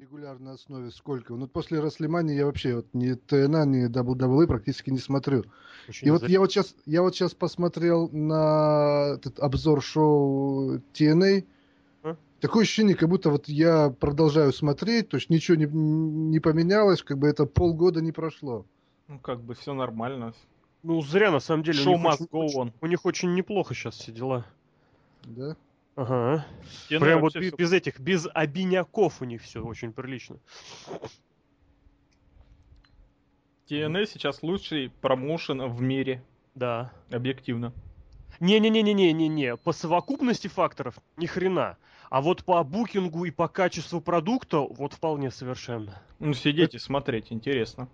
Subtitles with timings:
[0.00, 1.34] регулярной основе сколько.
[1.34, 5.44] Ну, после Расслимани я вообще вот ни ТНА, ни WWE практически не смотрю.
[5.88, 11.44] Очень и вот я вот сейчас, я вот сейчас посмотрел на этот обзор шоу TNA.
[12.02, 12.16] А?
[12.40, 17.18] Такое ощущение, как будто вот я продолжаю смотреть, то есть ничего не, не поменялось, как
[17.18, 18.64] бы это полгода не прошло.
[19.06, 20.32] Ну, как бы все нормально.
[20.82, 21.78] Ну, зря, на самом деле.
[21.78, 22.72] Шоу on.
[22.80, 24.46] У них очень неплохо сейчас все дела.
[25.24, 25.56] Да?
[25.96, 26.46] Ага.
[26.84, 30.38] Стены Прям вот без, без этих, без обиняков у них все очень прилично.
[33.68, 36.24] TNA сейчас лучший промоушен в мире.
[36.54, 36.92] Да.
[37.10, 37.72] Объективно.
[38.40, 39.56] Не-не-не-не-не-не-не.
[39.56, 41.76] По совокупности факторов ни хрена.
[42.08, 46.02] А вот по букингу и по качеству продукта вот вполне совершенно.
[46.18, 47.88] Ну, сидеть и смотреть, интересно.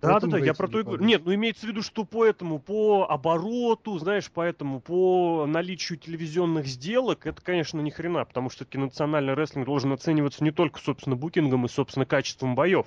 [0.00, 1.04] Да, да, да, я про то и говорю.
[1.04, 6.66] Нет, ну имеется в виду, что по этому, по обороту, знаешь, поэтому, по наличию телевизионных
[6.66, 11.16] сделок, это, конечно, ни хрена, потому что таки национальный рестлинг должен оцениваться не только, собственно,
[11.16, 12.86] букингом и, собственно, качеством боев.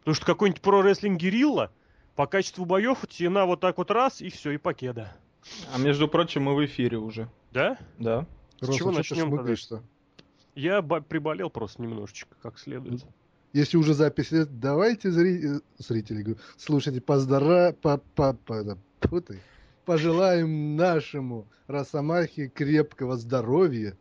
[0.00, 1.72] Потому что какой-нибудь про-рестлинг Герилла
[2.14, 5.12] по качеству боев цена вот так вот раз, и все, и покеда.
[5.74, 7.28] А между прочим, мы в эфире уже.
[7.52, 7.78] Да?
[7.98, 8.26] Да.
[8.60, 9.56] С Роса, чего начнем?
[9.56, 9.82] Что?
[10.54, 13.04] Я приболел просто немножечко, как следует
[13.56, 15.60] если уже запись давайте зри...
[15.78, 17.72] зрители, говорю, слушайте, поздора...
[17.72, 17.96] по...
[18.14, 18.34] по...
[18.34, 18.76] по...
[19.00, 19.22] по...
[19.86, 23.96] пожелаем нашему Росомахе крепкого здоровья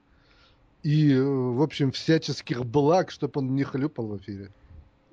[0.83, 4.51] и, в общем, всяческих благ, чтобы он не хлюпал в эфире.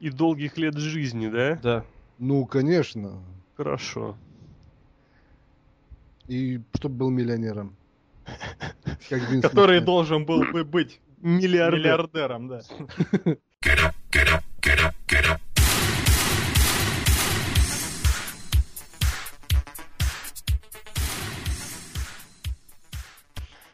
[0.01, 1.61] И долгих лет жизни, да?
[1.63, 1.85] Да.
[2.19, 3.23] Ну, конечно.
[3.57, 4.17] Хорошо.
[6.27, 7.77] И чтобы был миллионером.
[9.41, 12.63] Который должен был бы быть миллиардером, да.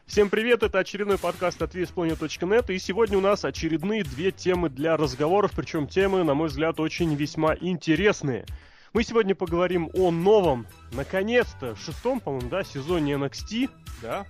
[0.07, 4.95] Всем привет, это очередной подкаст от VSPlanet.net, и сегодня у нас очередные две темы для
[4.95, 8.45] разговоров, причем темы, на мой взгляд, очень весьма интересные.
[8.93, 13.69] Мы сегодня поговорим о новом, наконец-то, шестом, по-моему, да, сезоне NXT.
[14.01, 14.25] Да.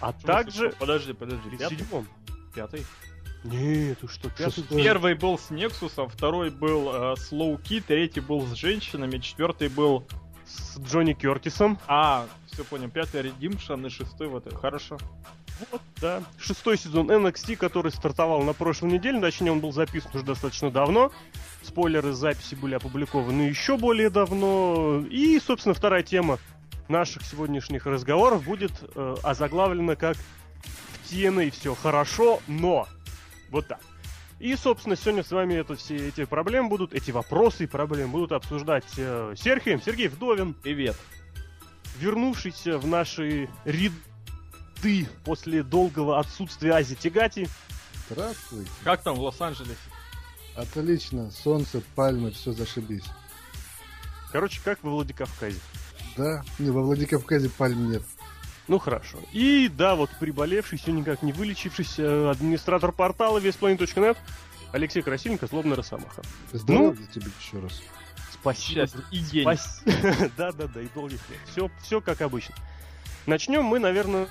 [0.00, 0.70] А Что также...
[0.70, 1.78] Подожди, подожди, пятый?
[1.78, 2.08] седьмом.
[2.54, 2.84] Пятый?
[3.44, 4.64] Нет, ты что, пятый?
[4.64, 10.06] Первый был с Нексусом, второй был э, с Лоуки, третий был с женщинами, четвертый был
[10.46, 11.78] с Джонни Кертисом.
[11.86, 14.56] А, все понял, пятый Редимшн и шестой вот это.
[14.56, 14.98] Хорошо.
[15.70, 16.22] Вот, да.
[16.38, 21.10] Шестой сезон NXT, который стартовал на прошлой неделе, точнее он был записан уже достаточно давно.
[21.62, 25.04] Спойлеры записи были опубликованы еще более давно.
[25.10, 26.38] И, собственно, вторая тема
[26.88, 32.86] наших сегодняшних разговоров будет э, озаглавлена как в TNA все хорошо, но
[33.50, 33.80] вот так.
[34.38, 38.32] И, собственно, сегодня с вами это, все эти проблемы будут, эти вопросы и проблемы будут
[38.32, 40.54] обсуждать э, Сергей, Сергей Вдовин.
[40.54, 40.96] Привет.
[41.98, 47.48] Вернувшийся в наши ряды после долгого отсутствия Ази Тигати.
[48.08, 48.66] Здравствуй.
[48.84, 49.74] Как там в Лос-Анджелесе?
[50.54, 51.30] Отлично.
[51.32, 53.04] Солнце, пальмы, все зашибись.
[54.30, 55.58] Короче, как во Владикавказе.
[56.16, 58.02] Да, не, во Владикавказе пальм нет.
[58.68, 59.18] Ну хорошо.
[59.32, 64.18] И да, вот приболевший, все никак не вылечившийся администратор портала веспланет.нет
[64.72, 66.22] Алексей Красильников, злобный Росомаха.
[66.52, 67.82] Здоровья ну, тебе еще раз.
[68.30, 68.80] Спасибо.
[68.86, 69.48] Счастье и день.
[70.36, 71.40] Да-да-да, и долгих лет.
[71.50, 72.54] Все, все как обычно.
[73.26, 74.28] Начнем мы, наверное,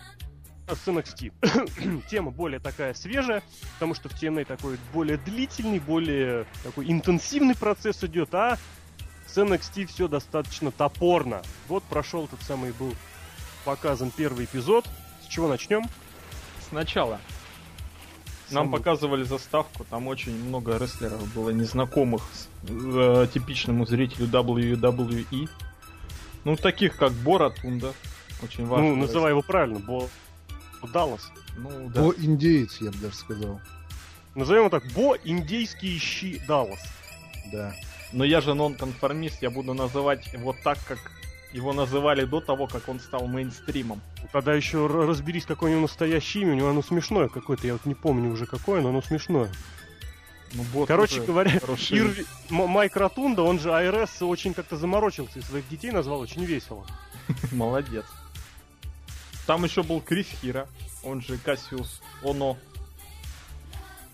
[0.67, 2.03] с NXT.
[2.09, 3.41] Тема более такая свежая,
[3.73, 8.57] потому что в TNA такой более длительный, более такой интенсивный процесс идет, а
[9.25, 11.41] с NXT все достаточно топорно.
[11.67, 12.93] Вот прошел этот самый был
[13.67, 14.85] показан первый эпизод.
[15.21, 15.83] С чего начнем?
[16.69, 17.19] Сначала.
[18.49, 18.77] Нам Саму...
[18.77, 25.49] показывали заставку, там очень много рестлеров было незнакомых с, э, типичному зрителю WWE.
[26.45, 27.91] Ну, таких как Бора Тунда.
[28.41, 28.87] Очень важно.
[28.87, 30.07] Ну, называй его правильно, Бо...
[30.93, 31.29] Даллас.
[31.57, 32.03] Ну, да.
[32.03, 33.59] Бо индеец, я бы даже сказал.
[34.33, 36.79] Назовем его так, Бо индейский щи Даллас.
[37.51, 37.75] Да.
[38.13, 40.99] Но я же нон-конформист, я буду называть его так, как
[41.53, 44.01] его называли до того, как он стал мейнстримом.
[44.31, 46.53] Тогда еще разберись, какое у него настоящее имя.
[46.53, 47.67] У него оно смешное какое-то.
[47.67, 49.49] Я вот не помню уже какое, но оно смешное.
[50.53, 51.59] Ну, бот Короче говоря,
[51.89, 52.25] Ир...
[52.49, 56.85] Майк Ротунда, он же АРС, очень как-то заморочился и своих детей назвал очень весело.
[57.51, 58.05] Молодец.
[59.45, 60.67] Там еще был Крис Хира,
[61.03, 62.57] он же Кассиус Оно.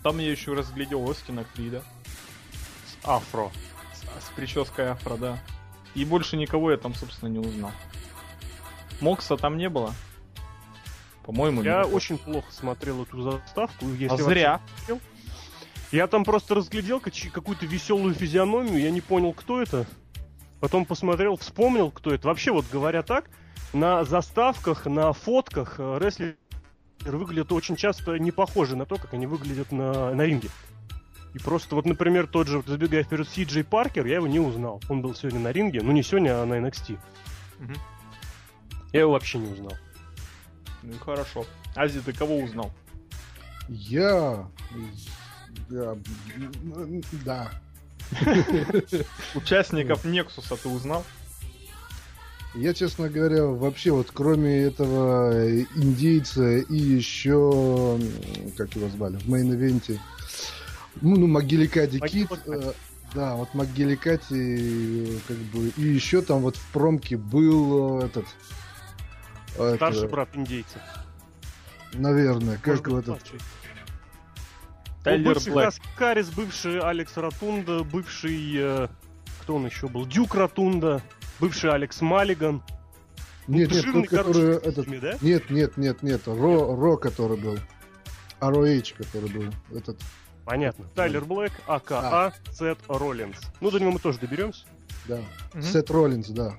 [0.02, 1.82] Там я еще разглядел Остина Крида.
[2.86, 3.50] С афро.
[3.94, 5.38] С, с прической афро, да.
[5.94, 7.70] И больше никого я там, собственно, не узнал.
[9.00, 9.94] Мокса там не было?
[11.24, 13.86] По-моему, Я очень плохо смотрел эту заставку.
[13.98, 14.60] Если а зря.
[15.90, 19.86] Я там просто разглядел какую-то веселую физиономию, я не понял, кто это.
[20.60, 22.26] Потом посмотрел, вспомнил, кто это.
[22.26, 23.30] Вообще, вот говоря так,
[23.72, 26.36] на заставках, на фотках э, рестлеры
[27.04, 30.48] выглядят очень часто не похожи на то, как они выглядят на, на ринге.
[31.34, 34.38] И просто вот, например, тот же, вот, забегая вперед, Си Джей Паркер, я его не
[34.38, 34.80] узнал.
[34.88, 36.96] Он был сегодня на ринге, ну не сегодня, а на NXT.
[37.60, 37.72] Угу.
[38.92, 39.76] Я его вообще не узнал.
[40.82, 41.44] Ну и хорошо.
[41.74, 42.72] Ази, ты кого узнал?
[43.68, 44.48] Я...
[45.68, 45.96] Да.
[47.24, 47.50] да.
[49.34, 51.04] Участников Нексуса ты узнал?
[52.54, 57.98] Я, честно говоря, вообще вот кроме этого индейца и еще,
[58.56, 59.98] как его звали, в main event е,
[61.00, 62.72] ну, ну МакГилликатти, э,
[63.14, 68.26] да, вот МакГилликатти, как бы, и еще там вот в промке был э, этот...
[69.76, 70.80] Старший это, брат индейца.
[71.92, 73.20] Наверное, как его этот...
[75.04, 75.74] Тайлер ну, бывший Блэк.
[75.96, 78.54] Карис, бывший Алекс Ротунда, бывший...
[78.56, 78.88] Э,
[79.42, 80.06] кто он еще был?
[80.06, 81.02] Дюк Ротунда
[81.38, 82.62] бывший Алекс Маллиган.
[83.46, 84.56] Нет, нет, тот, который...
[84.56, 85.00] Этот...
[85.00, 85.18] Да?
[85.20, 87.58] Нет, нет, нет, нет, Ро, Ро, который был.
[88.40, 89.52] ROH, который был.
[89.76, 90.00] Этот...
[90.44, 90.86] Понятно.
[90.94, 92.32] Тайлер Блэк, АКА, а.
[92.52, 93.38] Сет Роллинс.
[93.60, 94.66] Ну, до него мы тоже доберемся.
[95.06, 95.20] Да.
[95.54, 95.62] Угу.
[95.62, 96.54] Сет Роллинс, да.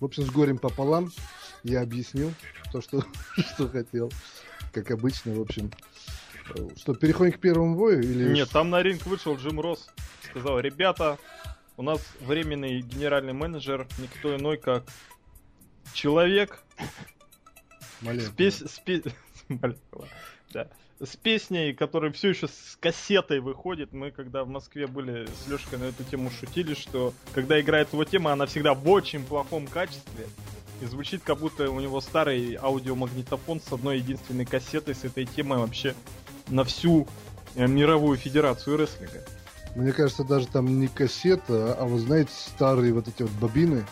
[0.00, 1.10] В общем, с горем пополам
[1.62, 2.32] я объяснил
[2.72, 3.04] то, что,
[3.54, 4.10] что хотел.
[4.72, 5.70] Как обычно, в общем.
[6.76, 8.00] Что, переходим к первому бою?
[8.00, 8.32] Или...
[8.34, 9.88] Нет, там на ринг вышел Джим Росс.
[10.30, 11.18] Сказал, ребята,
[11.76, 14.84] у нас временный генеральный менеджер никто иной, как
[15.92, 16.62] человек
[18.02, 18.58] с, пес...
[18.60, 19.02] с, пе...
[20.54, 20.68] да.
[21.04, 23.92] с песней, который все еще с кассетой выходит.
[23.92, 28.04] Мы когда в Москве были с Лешкой на эту тему шутили, что когда играет его
[28.04, 30.26] тема, она всегда в очень плохом качестве.
[30.80, 35.58] И звучит, как будто у него старый аудиомагнитофон с одной единственной кассетой с этой темой
[35.58, 35.94] вообще
[36.48, 37.06] на всю
[37.54, 39.24] э, мировую федерацию рестлинга.
[39.74, 43.84] Мне кажется, даже там не кассета, а вы знаете, старые вот эти вот бобины,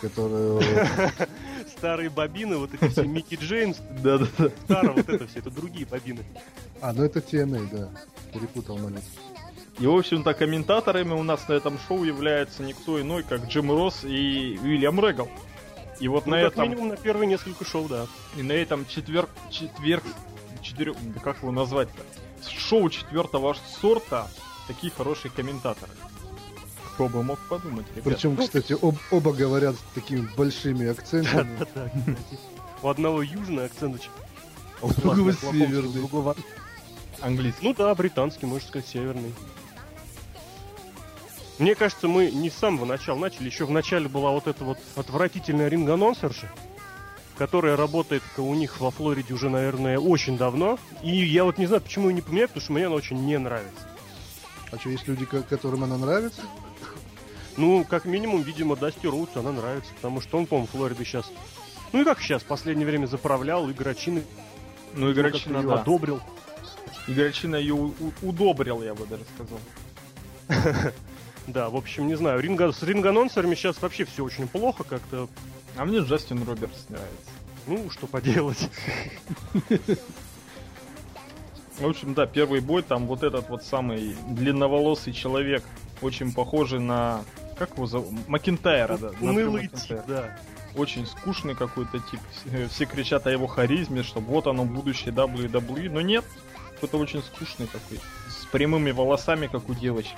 [0.00, 0.62] которые...
[1.84, 3.76] Старые бобины, вот эти все Микки Джеймс.
[4.02, 4.48] Да-да-да.
[4.64, 6.24] Старо, вот это все, это другие бобины.
[6.80, 7.90] А, ну это TNA, да.
[8.32, 9.04] Перепутал момент.
[9.78, 14.02] И, в общем-то, комментаторами у нас на этом шоу являются никто иной, как Джим Росс
[14.02, 15.28] и Уильям Регал.
[16.00, 16.70] И вот ну, на этом...
[16.70, 18.06] минимум на первые несколько шоу, да.
[18.38, 19.28] И на этом четверг...
[19.50, 20.04] Четверг...
[20.62, 20.96] Четырех...
[21.22, 22.02] Как его назвать-то?
[22.48, 24.28] Шоу четвертого сорта
[24.66, 25.92] такие хорошие комментаторы.
[26.94, 28.04] Кто бы мог подумать, ребят.
[28.04, 31.58] Причем, кстати, об, оба говорят такими большими акцентами.
[32.82, 34.00] У одного южный акцент,
[34.80, 35.92] а у другого северный.
[35.92, 36.36] другого
[37.20, 37.66] английский.
[37.66, 39.34] Ну да, британский, можно сказать, северный.
[41.58, 43.46] Мне кажется, мы не с самого начала начали.
[43.46, 46.52] Еще в начале была вот эта вот отвратительная ринг-анонсерша,
[47.38, 50.78] которая работает у них во Флориде уже, наверное, очень давно.
[51.02, 53.38] И я вот не знаю, почему ее не поменяют, потому что мне она очень не
[53.38, 53.88] нравится.
[54.70, 56.42] А что, есть люди, которым она нравится?
[57.56, 61.30] Ну, как минимум, видимо, Дасти Рутс она нравится, потому что он, по-моему, Флориды сейчас...
[61.92, 64.24] Ну и как сейчас, в последнее время заправлял, игрочины...
[64.94, 65.80] Ну, игрочина, да.
[65.80, 66.20] одобрил.
[67.06, 67.92] Игрочина ее
[68.22, 69.58] удобрил, я бы даже сказал.
[71.46, 72.72] Да, в общем, не знаю, ринга...
[72.72, 75.28] с ринг-анонсерами сейчас вообще все очень плохо как-то.
[75.76, 77.30] А мне Джастин Робертс нравится.
[77.66, 78.70] Ну, что поделать.
[81.78, 85.64] В общем, да, первый бой, там вот этот вот самый длинноволосый человек,
[86.02, 87.24] очень похожий на...
[87.56, 88.28] Как его зовут?
[88.28, 89.10] Макинтайра, да.
[89.20, 90.36] Унылый тип, да.
[90.76, 92.20] Очень скучный какой-то тип.
[92.70, 96.24] Все кричат о его харизме, что вот оно будущее WWE, но нет.
[96.76, 98.00] Кто-то очень скучный такой.
[98.28, 100.16] С прямыми волосами, как у девочек.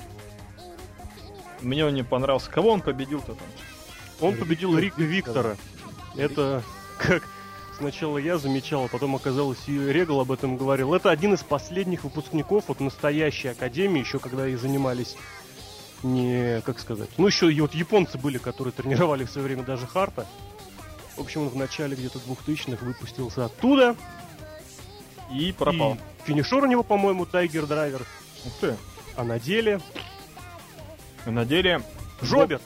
[1.61, 2.51] Мне он не понравился.
[2.51, 3.49] Кого он победил-то там?
[4.21, 5.57] Он победил Рика Виктора.
[6.17, 6.63] Это
[6.99, 7.23] как
[7.77, 10.95] Сначала я замечал, а потом оказалось и Регал об этом говорил.
[10.95, 15.17] Это один из последних выпускников от настоящей академии, еще когда и занимались
[16.13, 19.87] не, как сказать, ну еще и вот японцы были, которые тренировали в свое время даже
[19.87, 20.27] Харта.
[21.17, 23.97] В общем, он в начале где-то двухтысячных выпустился оттуда.
[25.33, 25.95] И пропал.
[25.95, 28.03] И финишер у него, по-моему, Тайгер Драйвер.
[28.45, 28.77] Ух ты.
[29.17, 29.81] А на деле...
[31.25, 31.83] А на деле...
[32.21, 32.61] Жобер.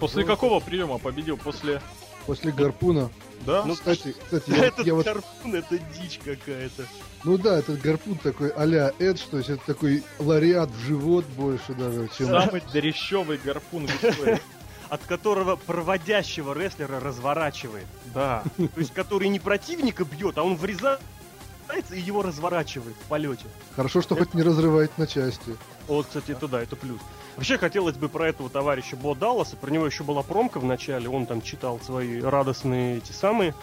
[0.00, 0.34] После Жобер.
[0.34, 1.36] какого приема победил?
[1.36, 1.80] После...
[2.26, 3.10] После гарпуна.
[3.46, 3.64] Да?
[3.64, 5.04] Ну, кстати, кстати, я, этот я вот...
[5.04, 6.84] гарпун это дичь какая-то.
[7.24, 11.74] Ну да, этот гарпун такой а-ля Эдж, то есть это такой лариат в живот больше
[11.74, 12.26] даже, чем...
[12.28, 14.40] Самый дрещевый гарпун в истории.
[14.88, 17.86] От которого проводящего рестлера разворачивает.
[18.14, 18.42] Да.
[18.56, 21.00] То есть, который не противника бьет, а он врезает
[21.90, 23.44] и его разворачивает в полете.
[23.76, 24.24] Хорошо, что это...
[24.24, 25.56] хоть не разрывает на части.
[25.86, 27.00] Вот, кстати, это да, это плюс.
[27.36, 31.08] Вообще хотелось бы про этого товарища Бо Далласа, про него еще была промка в начале,
[31.08, 33.54] он там читал свои радостные эти самые.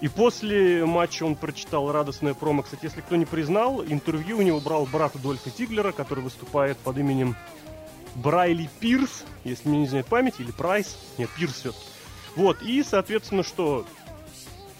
[0.00, 2.62] И после матча он прочитал радостное промо.
[2.62, 6.98] Кстати, если кто не признал, интервью у него брал брат Дольфа Тиглера, который выступает под
[6.98, 7.36] именем
[8.14, 10.98] Брайли Пирс, если мне не знает память, или Прайс.
[11.16, 11.72] Нет, Пирс все.
[12.36, 13.86] Вот, и, соответственно, что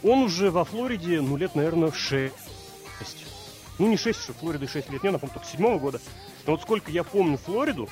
[0.02, 2.34] он уже во Флориде, ну, лет, наверное, 6.
[3.78, 6.00] Ну, не 6, что Флорида 6 лет, не, она, по-моему, только 7 года.
[6.46, 7.88] Но вот сколько я помню Флориду,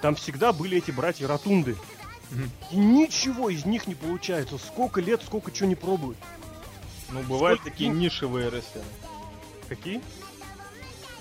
[0.00, 1.76] там всегда были эти братья Ротунды.
[2.70, 4.58] И ничего из них не получается.
[4.58, 6.18] Сколько лет, сколько чего не пробуют.
[7.10, 7.76] Ну, бывают сколько...
[7.76, 8.86] такие нишевые рестлеры.
[9.68, 10.00] Какие?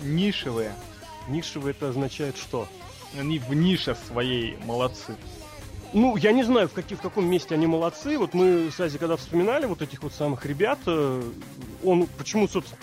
[0.02, 0.74] Нишевые.
[1.28, 2.68] Нишевые это означает что?
[3.18, 5.16] Они в нише своей молодцы.
[5.94, 8.18] Ну, я не знаю, в, каких, в каком месте они молодцы.
[8.20, 11.24] Вот мы с Ази, когда вспоминали вот этих вот самых ребят, э,
[11.84, 12.80] он почему, собственно,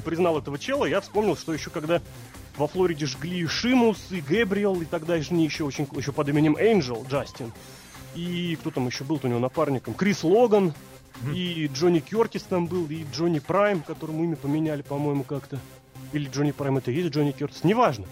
[0.00, 2.00] признал этого чела, я вспомнил, что еще когда
[2.56, 6.56] во Флориде жгли Шимус и Гэбриэл, и тогда же не еще очень еще под именем
[6.58, 7.52] Энджел Джастин.
[8.14, 9.94] И кто там еще был у него напарником?
[9.94, 10.74] Крис Логан,
[11.22, 11.34] mm-hmm.
[11.34, 15.58] и Джонни Кертис там был, и Джонни Прайм, которому имя поменяли, по-моему, как-то.
[16.12, 18.06] Или Джонни Прайм это и есть Джонни Кертис, неважно.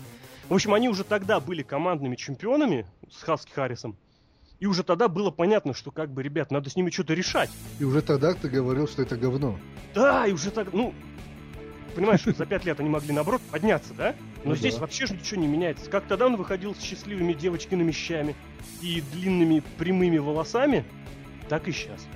[0.49, 3.96] В общем, они уже тогда были командными чемпионами с Хаски Харрисом.
[4.58, 7.50] И уже тогда было понятно, что как бы, ребят, надо с ними что-то решать.
[7.78, 9.58] И уже тогда ты говорил, что это говно.
[9.94, 10.92] Да, и уже так, ну,
[11.90, 14.14] понимаешь, за пять лет они могли, наоборот, подняться, да?
[14.44, 14.82] Но ну, здесь да.
[14.82, 15.90] вообще же ничего не меняется.
[15.90, 18.35] Как тогда он выходил с счастливыми девочкиными щами
[18.80, 20.85] и длинными прямыми волосами,
[21.49, 22.06] так и сейчас.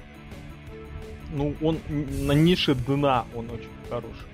[1.32, 4.28] Ну, он на нише дна он очень хороший.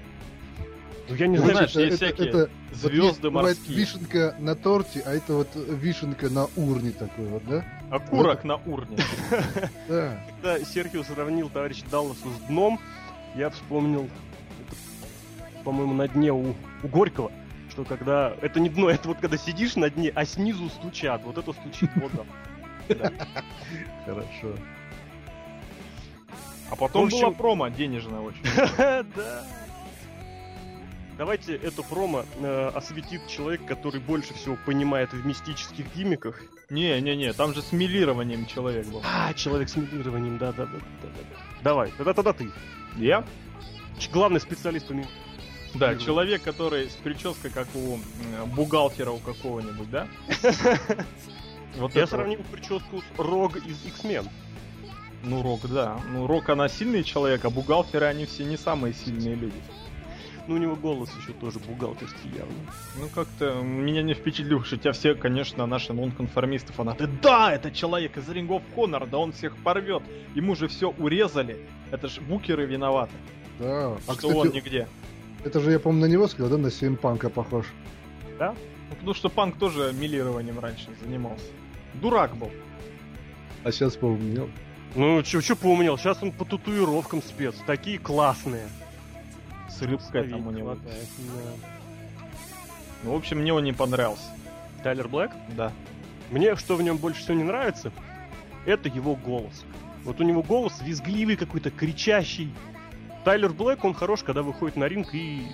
[1.11, 3.77] Ну, я не знаю, знаешь, это, есть всякие это, звезды вот морские.
[3.77, 7.65] вишенка на торте, а это вот вишенка на урне такой вот, да?
[7.91, 8.45] Окурок вот.
[8.45, 8.97] на урне.
[9.89, 10.25] Да.
[10.31, 12.79] Когда Серхио сравнил товарища Далласу с дном,
[13.35, 14.09] я вспомнил,
[15.65, 17.33] по-моему, на дне у, у Горького,
[17.71, 18.35] что когда...
[18.43, 21.23] Это не дно, это вот когда сидишь на дне, а снизу стучат.
[21.25, 22.25] Вот это стучит вода.
[24.05, 24.55] Хорошо.
[26.71, 28.43] А потом была промо денежная очень.
[29.17, 29.45] Да.
[31.21, 36.41] Давайте эту промо э, осветит человек, который больше всего понимает в мистических гиммиках.
[36.71, 39.03] Не-не-не, там же с милированием человек был.
[39.05, 40.79] А, человек с милированием, да-да-да.
[41.63, 42.49] Давай, тогда тогда ты.
[42.97, 43.23] Я?
[44.11, 44.95] Главный специалист по
[45.75, 47.99] Да, человек, который с прической, как у
[48.55, 50.09] бухгалтера у какого-нибудь, да?
[51.77, 54.29] Вот Я сравнил прическу с Рог из X-Men.
[55.23, 56.01] Ну, Рок, да.
[56.13, 59.55] Ну, Рок, она сильный человек, а бухгалтеры, они все не самые сильные люди.
[60.47, 62.55] Ну, у него голос еще тоже бухгалтерский явно.
[62.99, 67.07] Ну, как-то меня не впечатлил, что тебя все, конечно, наши нонконформисты фанаты.
[67.23, 70.03] Да, это человек из Ring of Honor, да он всех порвет.
[70.35, 71.59] Ему же все урезали.
[71.91, 73.13] Это ж букеры виноваты.
[73.59, 73.93] Да.
[73.93, 74.89] А, что кстати, он нигде.
[75.45, 77.67] Это же, я помню, на него сказал, да, на Сим Панка похож.
[78.39, 78.55] Да?
[78.91, 81.47] Ну, потому что Панк тоже милированием раньше занимался.
[81.95, 82.51] Дурак был.
[83.65, 84.49] А сейчас поумнел.
[84.95, 85.97] Ну, что поумнел?
[85.97, 87.55] Сейчас он по татуировкам спец.
[87.67, 88.69] Такие классные
[89.69, 90.75] с рыбкой там у него.
[90.75, 90.91] Да.
[93.05, 94.25] Ну, в общем, мне он не понравился.
[94.83, 95.31] Тайлер Блэк?
[95.57, 95.73] Да.
[96.31, 97.93] Мне что в нем больше всего не нравится,
[98.67, 99.65] это его голос.
[100.05, 102.53] Вот у него голос визгливый какой-то, кричащий.
[103.25, 105.47] Тайлер Блэк, он хорош, когда выходит на ринг и...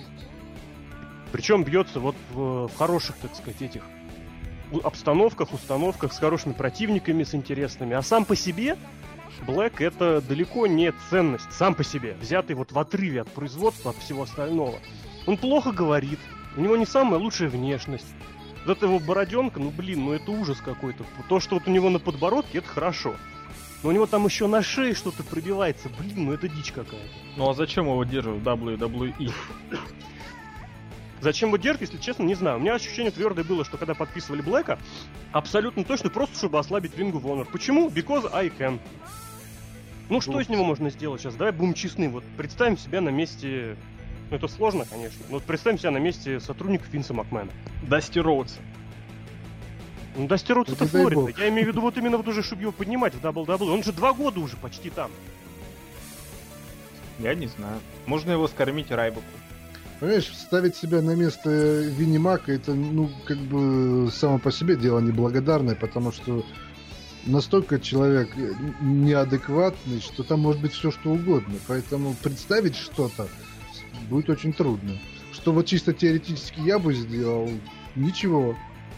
[1.31, 3.83] Причем бьется вот в, в хороших, так сказать, этих
[4.83, 7.95] обстановках, установках, с хорошими противниками, с интересными.
[7.95, 8.77] А сам по себе
[9.45, 13.97] Black это далеко не ценность сам по себе, взятый вот в отрыве от производства, от
[13.97, 14.79] всего остального.
[15.25, 16.19] Он плохо говорит,
[16.55, 18.07] у него не самая лучшая внешность.
[18.65, 21.05] Вот эта его бороденка, ну блин, ну это ужас какой-то.
[21.29, 23.15] То, что вот у него на подбородке, это хорошо.
[23.83, 25.89] Но у него там еще на шее что-то пробивается.
[25.99, 26.97] Блин, ну это дичь какая-то.
[27.35, 29.31] Ну а зачем его держат в WWE?
[31.19, 32.57] Зачем его держат, если честно, не знаю.
[32.57, 34.77] У меня ощущение твердое было, что когда подписывали Блэка,
[35.31, 37.47] абсолютно точно просто, чтобы ослабить of Honor.
[37.51, 37.89] Почему?
[37.89, 38.79] Because I can.
[40.09, 41.35] Ну, что из него можно сделать сейчас?
[41.35, 42.09] Давай будем честны.
[42.09, 43.77] Вот представим себя на месте...
[44.29, 45.19] Ну, это сложно, конечно.
[45.29, 47.51] Но вот представим себя на месте сотрудника Финса Макмена.
[47.83, 48.59] Дасти Роудса.
[50.17, 51.39] Ну, Дасти Роудс это Флорида.
[51.39, 53.71] Я имею в виду вот именно вот уже, чтобы его поднимать в WWE.
[53.71, 55.11] Он же два года уже почти там.
[57.19, 57.79] Я не знаю.
[58.07, 59.25] Можно его скормить Райбуку.
[59.99, 64.99] Понимаешь, ставить себя на место Винни Мака, это, ну, как бы само по себе дело
[64.99, 66.43] неблагодарное, потому что
[67.25, 68.29] настолько человек
[68.79, 71.55] неадекватный, что там может быть все что угодно.
[71.67, 73.27] Поэтому представить что-то
[74.09, 74.97] будет очень трудно.
[75.31, 77.49] Что вот чисто теоретически я бы сделал,
[77.95, 78.55] ничего.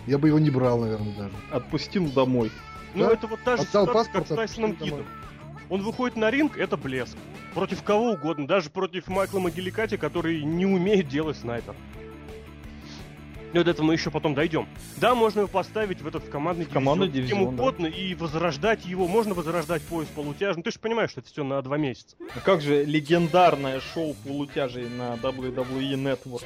[0.08, 1.36] Я бы его не брал, наверное, даже.
[1.52, 2.52] Отпустил домой.
[2.94, 3.14] Ну, да?
[3.14, 5.06] это вот та же Отдал ситуация, паспорт, как с Тайсоном Кидом.
[5.70, 7.16] Он выходит на ринг, это блеск.
[7.54, 11.76] Против кого угодно, даже против Майкла Могиликати, который не умеет делать снайпер.
[13.52, 14.68] И вот это мы еще потом дойдем.
[14.98, 17.96] Да, можно его поставить в этот в командный в командный дивизион, дивизион угодно да.
[17.96, 19.08] и возрождать его.
[19.08, 20.62] Можно возрождать пояс полутяжный.
[20.62, 22.16] Ты же понимаешь, что это все на два месяца.
[22.36, 26.44] А как же легендарное шоу полутяжей на WWE Network?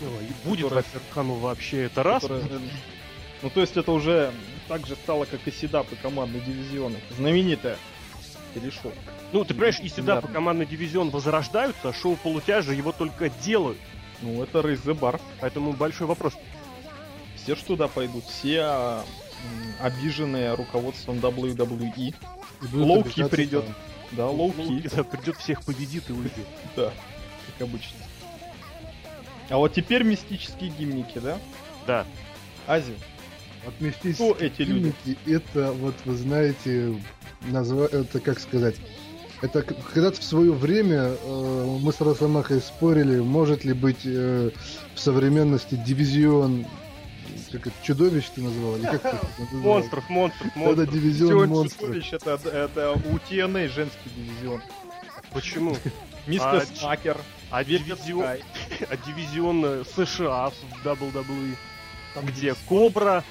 [0.00, 0.84] Ой, будет которое...
[1.10, 2.22] Хану вообще это раз.
[2.22, 2.44] Которое...
[3.42, 4.32] Ну то есть это уже
[4.68, 6.98] так же стало, как и Седап и командный дивизионы.
[7.16, 7.76] Знаменитая
[8.54, 8.92] перешел.
[9.32, 13.78] Ну, ты понимаешь, если да, командный дивизион возрождаются, а шоу полутяжа его только делают.
[14.22, 15.20] Ну, это the Bar.
[15.40, 16.34] Поэтому большой вопрос.
[17.36, 19.02] Все ж туда пойдут, все
[19.80, 22.14] обиженные руководством WWE.
[22.72, 23.64] Лоуки придет.
[24.12, 24.88] Да, Лоуки.
[24.94, 26.46] Да, придет, всех победит и уйдет.
[26.76, 26.92] Да,
[27.46, 27.96] как обычно.
[29.50, 31.38] А вот теперь мистические гимники, да?
[31.86, 32.06] Да.
[32.66, 32.94] Азия.
[33.64, 35.34] Вот мистические Кто эти гимники, люди?
[35.34, 36.94] это, вот вы знаете,
[37.42, 37.86] назва...
[37.86, 38.76] это как сказать,
[39.42, 44.50] это когда-то в свое время э, мы с Росомахой спорили, может ли быть э,
[44.94, 46.66] в современности дивизион
[47.50, 48.76] как это, чудовищ ты назвал?
[48.76, 50.88] Или как ты монстров, монстров, монстров.
[50.88, 51.80] Это дивизион монстров.
[51.80, 54.62] Чудовищ, это, это у TNA женский дивизион.
[55.32, 55.76] Почему?
[56.26, 57.18] Мистер Снакер.
[57.52, 61.56] А, дивизион, а дивизион США в WWE.
[62.14, 63.24] Там где Кобра,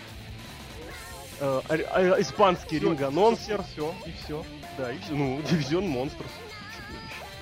[1.40, 3.64] э, э, испанский ринг-анонсер.
[3.74, 4.46] Все, и все.
[4.78, 5.14] Да, и все.
[5.14, 6.28] Ну, дивизион монстров.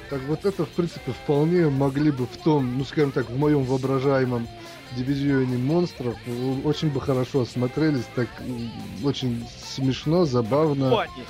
[0.10, 3.63] Так вот это, в принципе, вполне могли бы в том, ну, скажем так, в моем
[3.63, 4.48] воображаемом
[4.96, 6.15] дивизионе монстров
[6.63, 8.27] очень бы хорошо смотрелись, так
[9.03, 10.88] очень смешно, забавно.
[10.88, 11.22] Кто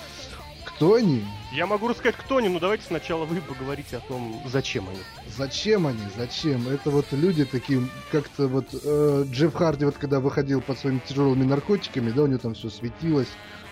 [0.77, 0.77] они?
[0.77, 1.23] Кто они?
[1.51, 4.99] Я могу рассказать, кто они, но давайте сначала вы поговорите о том, зачем они.
[5.35, 5.99] Зачем они?
[6.15, 6.67] Зачем?
[6.69, 7.81] Это вот люди такие,
[8.11, 12.39] как-то вот э, Джефф Харди, вот когда выходил под своими тяжелыми наркотиками, да, у него
[12.39, 13.27] там все светилось,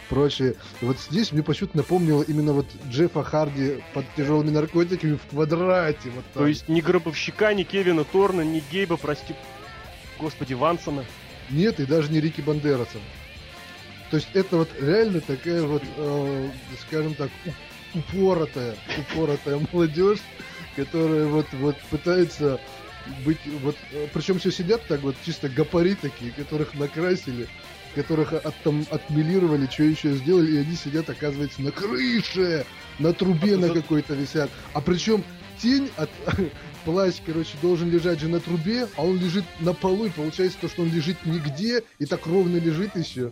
[0.10, 0.56] прочее.
[0.82, 6.10] Вот здесь мне почему-то напомнило именно вот Джеффа Харди под тяжелыми наркотиками в квадрате.
[6.10, 9.36] Вот То есть ни гробовщика, ни Кевина Торна, ни Гейба, прости,
[10.20, 11.06] господи, Вансона.
[11.50, 12.98] Нет, и даже не Рики Бандераса.
[14.12, 16.50] То есть это вот реально такая вот, э,
[16.88, 17.30] скажем так,
[17.94, 20.20] упоротая, упоротая молодежь,
[20.76, 22.60] которая вот, вот пытается
[23.26, 27.48] быть, вот, э, причем все сидят так вот, чисто гапари такие, которых накрасили,
[27.94, 32.66] которых от, там отмелировали, что еще сделали, и они сидят, оказывается, на крыше,
[33.00, 34.50] на трубе а на какой-то висят.
[34.74, 35.24] А причем
[35.62, 36.10] тень от
[36.86, 40.68] плащ, короче, должен лежать же на трубе, а он лежит на полу, и получается то,
[40.68, 43.32] что он лежит нигде, и так ровно лежит еще.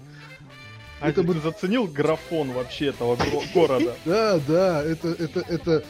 [1.03, 3.17] А это бы заценил графон вообще этого
[3.53, 3.93] города.
[4.05, 5.83] Да, да, это, это, это,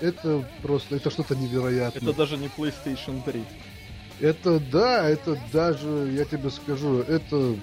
[0.00, 2.02] это просто, это что-то невероятное.
[2.02, 3.44] Это даже не PlayStation 3.
[4.18, 7.54] Это, да, это даже, я тебе скажу, это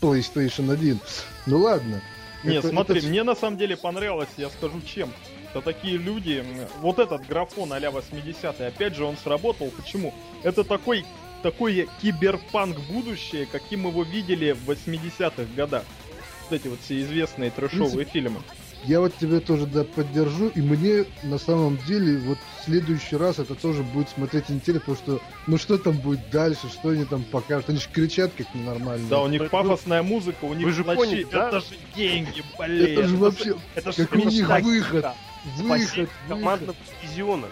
[0.00, 0.98] PlayStation 1.
[1.44, 2.00] Ну ладно.
[2.44, 3.08] Не, это, смотри, это...
[3.08, 5.12] мне на самом деле понравилось, я скажу чем.
[5.50, 6.42] Это такие люди,
[6.80, 9.70] вот этот графон а-ля 80-й, опять же, он сработал.
[9.70, 10.14] Почему?
[10.42, 11.04] Это такой
[11.42, 15.84] такое киберпанк будущее, каким мы его видели в 80-х годах.
[16.48, 18.40] Вот эти вот все известные трэшовые фильмы.
[18.84, 23.40] Я вот тебя тоже да, поддержу, и мне на самом деле вот в следующий раз
[23.40, 27.24] это тоже будет смотреть интересно, потому что ну что там будет дальше, что они там
[27.24, 29.08] покажут, они же кричат как ненормально.
[29.08, 31.48] Да, у них пафосная музыка, у них Вы же поняли, да?
[31.48, 32.98] это же деньги, блин.
[32.98, 35.06] Это же вообще, это как у них выход,
[35.56, 37.48] выход, командного дивизиона.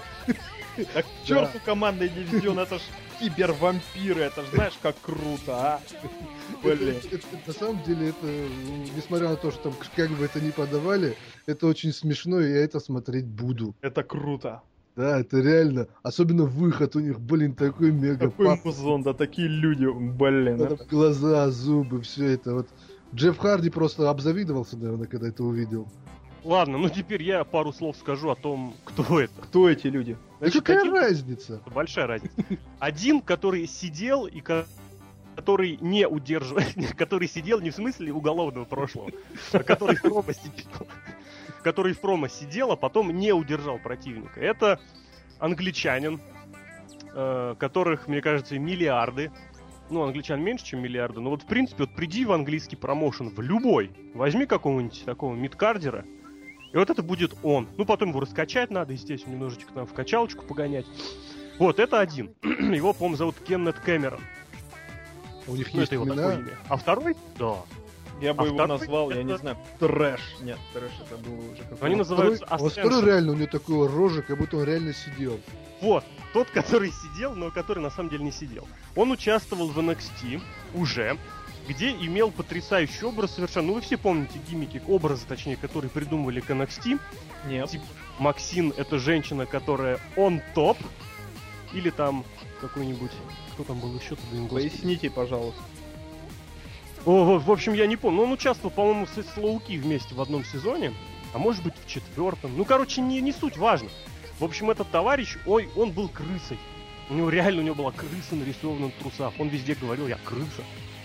[0.93, 2.83] Так черту командный дивизион, это ж
[3.19, 5.81] кибервампиры, это знаешь, как круто, а?
[6.63, 6.97] Блин.
[7.47, 8.27] На самом деле, это,
[8.97, 12.65] несмотря на то, что там как бы это ни подавали, это очень смешно, и я
[12.65, 13.75] это смотреть буду.
[13.81, 14.63] Это круто.
[14.97, 15.89] Да, это реально.
[16.03, 20.61] Особенно выход у них, блин, такой мега Такой музон, да, такие люди, блин.
[20.61, 20.85] Это...
[20.85, 22.69] Глаза, зубы, все это вот.
[23.13, 25.89] Джефф Харди просто обзавидовался, наверное, когда это увидел.
[26.45, 29.33] Ладно, ну теперь я пару слов скажу о том, кто это.
[29.43, 30.17] Кто эти люди?
[30.41, 30.95] Значит, какая один...
[30.95, 31.63] разница?
[31.75, 32.35] Большая разница.
[32.79, 36.63] Один, который сидел и который не удерживал,
[36.99, 39.11] который сидел не в смысле уголовного прошлого,
[39.53, 40.87] а который в промо сидел,
[41.63, 44.39] который в промо сидел, а потом не удержал противника.
[44.39, 44.81] Это
[45.39, 46.21] англичанин,
[47.15, 49.33] э, которых, мне кажется, миллиарды.
[49.89, 53.41] Ну, англичан меньше, чем миллиарды, но вот в принципе, вот приди в английский промоушен, в
[53.43, 56.07] любой, возьми какого-нибудь такого мидкардера,
[56.75, 57.69] и вот это будет он.
[57.77, 60.87] Ну, потом его раскачать надо, естественно, немножечко там в качалочку погонять.
[61.59, 62.35] Вот, это один.
[62.43, 64.21] Его, по-моему, зовут Кеннет Кэмерон.
[65.47, 66.59] У них ну, есть это его такое имя.
[66.69, 67.15] А второй?
[67.39, 67.59] Да.
[68.21, 69.19] Я бы а его назвал, это...
[69.19, 70.21] я не знаю, трэш.
[70.41, 73.89] Нет, трэш это было уже как Они называются второй, а второй реально, у него такое
[73.89, 75.39] рожа, как будто он реально сидел.
[75.81, 78.67] Вот, тот, который сидел, но который на самом деле не сидел.
[78.97, 80.41] Он участвовал в NXT
[80.75, 81.19] уже
[81.69, 83.69] где имел потрясающий образ совершенно.
[83.69, 87.01] Ну, вы все помните гиммики, образы, точнее, которые придумывали к NXT.
[87.47, 87.71] Нет.
[87.71, 87.83] Тип
[88.19, 90.79] Максин— это женщина, которая он топ.
[91.73, 92.25] Или там
[92.61, 93.11] какой-нибудь...
[93.55, 94.17] Кто там был еще?
[94.31, 95.61] Блин, Поясните, пожалуйста.
[97.05, 98.19] О, в, общем, я не помню.
[98.19, 100.95] Но он участвовал, по-моему, с Слоуки вместе в одном сезоне.
[101.35, 102.57] А может быть, в четвертом.
[102.57, 103.89] Ну, короче, не, не суть важно.
[104.39, 106.59] В общем, этот товарищ, ой, он был крысой.
[107.11, 109.33] У него реально у него была крыса нарисована на трусах.
[109.39, 110.63] Он везде говорил, я крыса.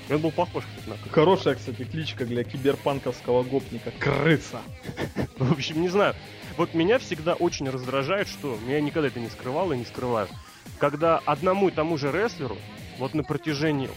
[0.09, 1.13] Он был похож, кстати, на крысу.
[1.13, 3.91] Хорошая, кстати, кличка для киберпанковского гопника.
[3.91, 4.61] Крыса.
[5.37, 6.15] В общем, не знаю.
[6.57, 10.27] Вот меня всегда очень раздражает, что я никогда это не скрывал и не скрываю.
[10.79, 12.57] Когда одному и тому же рестлеру,
[12.97, 13.89] вот на протяжении,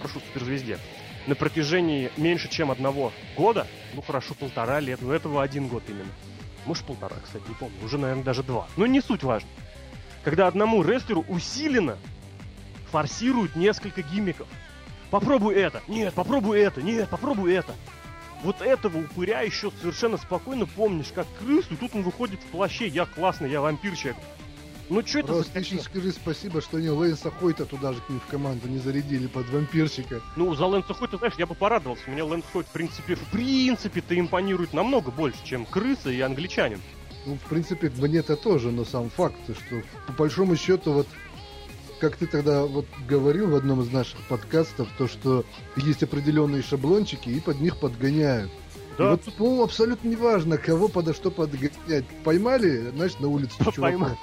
[0.00, 0.78] прошу, суперзвезде,
[1.26, 6.12] на протяжении меньше, чем одного года, ну хорошо, полтора лет, но этого один год именно.
[6.66, 8.68] Может полтора, кстати, не помню, уже, наверное, даже два.
[8.76, 9.48] Но не суть важно.
[10.22, 11.98] Когда одному рестлеру усиленно
[12.90, 14.46] форсируют несколько гиммиков.
[15.14, 17.72] Попробуй это, нет, попробуй это, нет, попробуй это.
[18.42, 23.06] Вот этого упыря еще совершенно спокойно помнишь, как крысу, тут он выходит в плаще, я
[23.06, 24.16] классный, я вампирчик.
[24.88, 28.08] Ну что это Рос, за ты скажи спасибо, что они Лэнса Хойта туда же к
[28.08, 30.20] ним в команду не зарядили под вампирчика.
[30.34, 32.10] Ну, за Лэнса Хойта, знаешь, я бы порадовался.
[32.10, 36.80] Мне Лэнс Хойт, в принципе, в принципе-то импонирует намного больше, чем крыса и англичанин.
[37.24, 41.06] Ну, в принципе, мне это тоже, но сам факт, что по большому счету вот
[42.04, 45.44] как ты тогда вот говорил в одном из наших подкастов, то, что
[45.76, 48.50] есть определенные шаблончики и под них подгоняют.
[48.98, 49.04] Да.
[49.04, 51.72] И вот, по-моему, абсолютно неважно, кого подо что подгонять.
[52.22, 54.18] Поймали, значит, на улице чувака.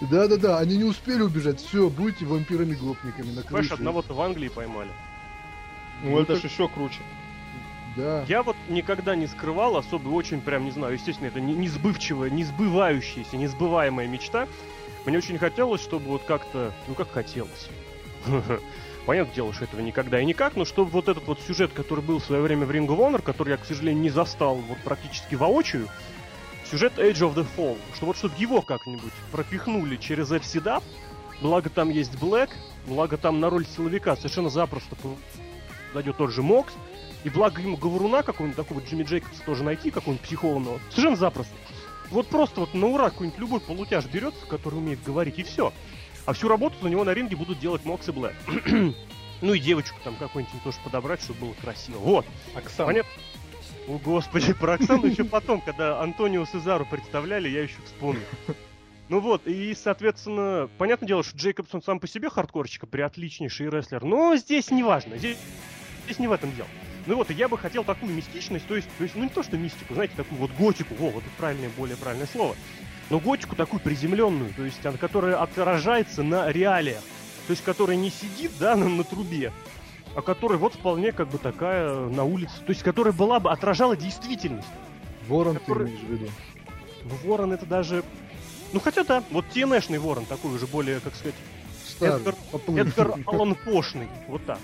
[0.00, 1.60] Да-да-да, они не успели убежать.
[1.60, 3.48] Все, будете вампирами-гопниками на крыше.
[3.48, 4.90] Понимаешь, одного-то в Англии поймали.
[6.04, 7.00] Ну, ну это ж еще круче.
[7.96, 8.24] Да.
[8.28, 12.30] Я вот никогда не скрывал особо, очень прям, не знаю, естественно, это не, не сбывчивая,
[12.30, 14.46] не сбывающаяся, не сбываемая мечта.
[15.04, 17.68] Мне очень хотелось, чтобы вот как-то, ну как хотелось.
[19.06, 22.20] Понятное дело, что этого никогда и никак, но чтобы вот этот вот сюжет, который был
[22.20, 25.34] в свое время в Ring of Honor, который я, к сожалению, не застал вот практически
[25.34, 25.88] воочию,
[26.70, 30.82] сюжет Age of the Fall, что вот чтобы его как-нибудь пропихнули через FCDAP,
[31.42, 32.50] благо там есть Блэк,
[32.86, 34.96] благо там на роль силовика совершенно запросто
[35.92, 36.72] зайдет тот же Мокс,
[37.24, 41.54] и благо ему говоруна какого-нибудь такого Джимми Джейкобса тоже найти, какого-нибудь психованного, совершенно запросто.
[42.10, 45.72] Вот просто вот на ура какой-нибудь любой полутяж берется, который умеет говорить, и все.
[46.26, 48.34] А всю работу за него на ринге будут делать Мокс и Блэк.
[49.40, 51.98] ну и девочку там какую-нибудь тоже подобрать, чтобы было красиво.
[51.98, 52.26] Вот.
[52.54, 52.86] Оксана.
[52.86, 53.12] Понятно?
[53.88, 58.22] О, господи, про Оксану еще потом, когда Антонио Сезару представляли, я еще вспомнил.
[59.10, 64.02] Ну вот, и, соответственно, понятное дело, что Джейкобсон сам по себе хардкорчика, при отличнейший рестлер,
[64.02, 65.36] но здесь не важно, здесь,
[66.06, 66.68] здесь не в этом дело.
[67.06, 69.42] Ну вот, и я бы хотел такую мистичность, то есть, то есть, ну не то,
[69.42, 72.56] что мистику, знаете, такую вот готику, во, вот это правильное, более правильное слово,
[73.10, 77.02] но готику такую приземленную, то есть, которая отражается на реалиях,
[77.46, 79.52] то есть, которая не сидит, да, на, на трубе,
[80.14, 83.96] а которая вот вполне как бы такая на улице, то есть, которая была бы, отражала
[83.96, 84.68] действительность.
[85.28, 85.88] Ворон который...
[85.88, 86.30] ты имеешь в виду?
[87.04, 88.02] Ну, ворон это даже...
[88.72, 91.34] Ну, хотя да, вот TNS-шный ворон, такой уже более, как сказать...
[91.86, 92.34] Старый, Эдгар,
[92.66, 94.58] Эдгар Аллан Пошный, вот так.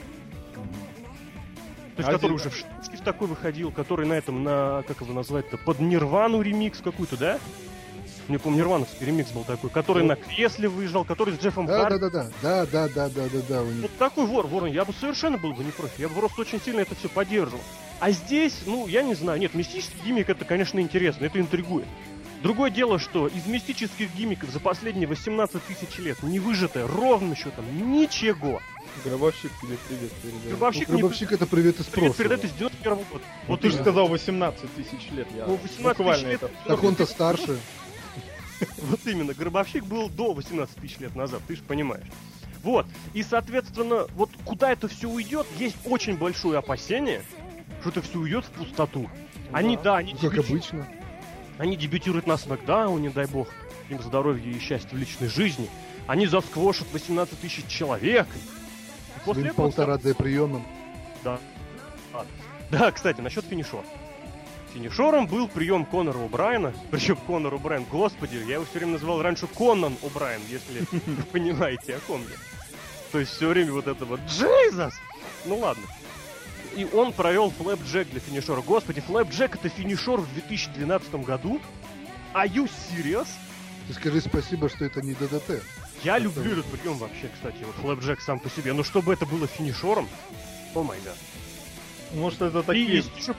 [2.03, 5.81] То есть, который уже в такой выходил, который на этом, на, как его назвать-то, под
[5.81, 7.39] Нирвану ремикс какой-то, да?
[8.29, 11.99] Не помню, Нирвановский ремикс был такой, который на кресле выезжал, который с Джеффом да, Харди.
[11.99, 13.63] Да, да, да, да, да, да, да, да.
[13.63, 16.61] Вот такой вор, вор, я бы совершенно был бы не против, я бы просто очень
[16.61, 17.63] сильно это все поддерживал.
[17.99, 21.87] А здесь, ну, я не знаю, нет, мистический гиммик это, конечно, интересно, это интригует.
[22.43, 27.65] Другое дело, что из мистических гиммиков за последние 18 тысяч лет не выжато ровно счетом
[27.93, 28.61] ничего.
[29.05, 30.49] Гробовщик тебе привет передает.
[30.49, 32.13] Гробовщик, ну, гробовщик это привет из прошлого.
[32.13, 33.07] Привет передает из 91 года.
[33.11, 35.29] Вот, вот ты же сказал 18 тысяч лет.
[35.37, 36.43] Я ну, 18 тысяч лет.
[36.43, 36.51] Это...
[36.67, 37.59] Так он-то старше.
[38.83, 42.07] Вот именно, Гробовщик был до 18 тысяч лет назад, ты же понимаешь.
[42.63, 47.23] Вот, и, соответственно, вот куда это все уйдет, есть очень большое опасение,
[47.81, 49.09] что это все уйдет в пустоту.
[49.51, 50.15] Они, да, они...
[50.15, 50.87] Как обычно.
[51.57, 53.49] Они дебютируют на Смакдауне, дай бог
[53.89, 55.69] им здоровья и счастья в личной жизни.
[56.07, 58.27] Они засквошат 18 тысяч человек.
[59.25, 59.67] После этого...
[59.67, 60.65] полтора d приемом.
[61.23, 61.39] Да.
[62.13, 62.27] А,
[62.71, 63.85] да, кстати, насчет финишора.
[64.73, 66.75] Финишером был прием Конора О'Брайена.
[66.91, 71.97] Причем Конор О'Брайен, господи, я его все время называл раньше Конан О'Брайен, если вы понимаете,
[71.97, 72.37] о ком я.
[73.13, 74.95] То есть все время вот это вот Jesus!
[75.45, 75.83] Ну ладно.
[76.77, 78.61] И он провел flapjack для финишера.
[78.61, 81.61] Господи, flapjack это финишер в 2012 году?
[82.33, 83.27] Are you serious?
[83.89, 85.65] Ты скажи спасибо, что это не ДДТ.
[86.03, 86.25] Я это...
[86.25, 88.73] люблю этот прием вообще, кстати, вот flapjack сам по себе.
[88.73, 90.09] Но чтобы это было финишером,
[90.75, 91.17] о май гад.
[92.13, 93.35] Может это такие, есть еще...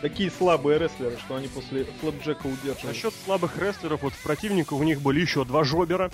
[0.00, 2.84] такие слабые рестлеры, что они после флэпджека удерживают.
[2.84, 6.10] Насчет слабых рестлеров, вот в противниках у них были еще два жобера.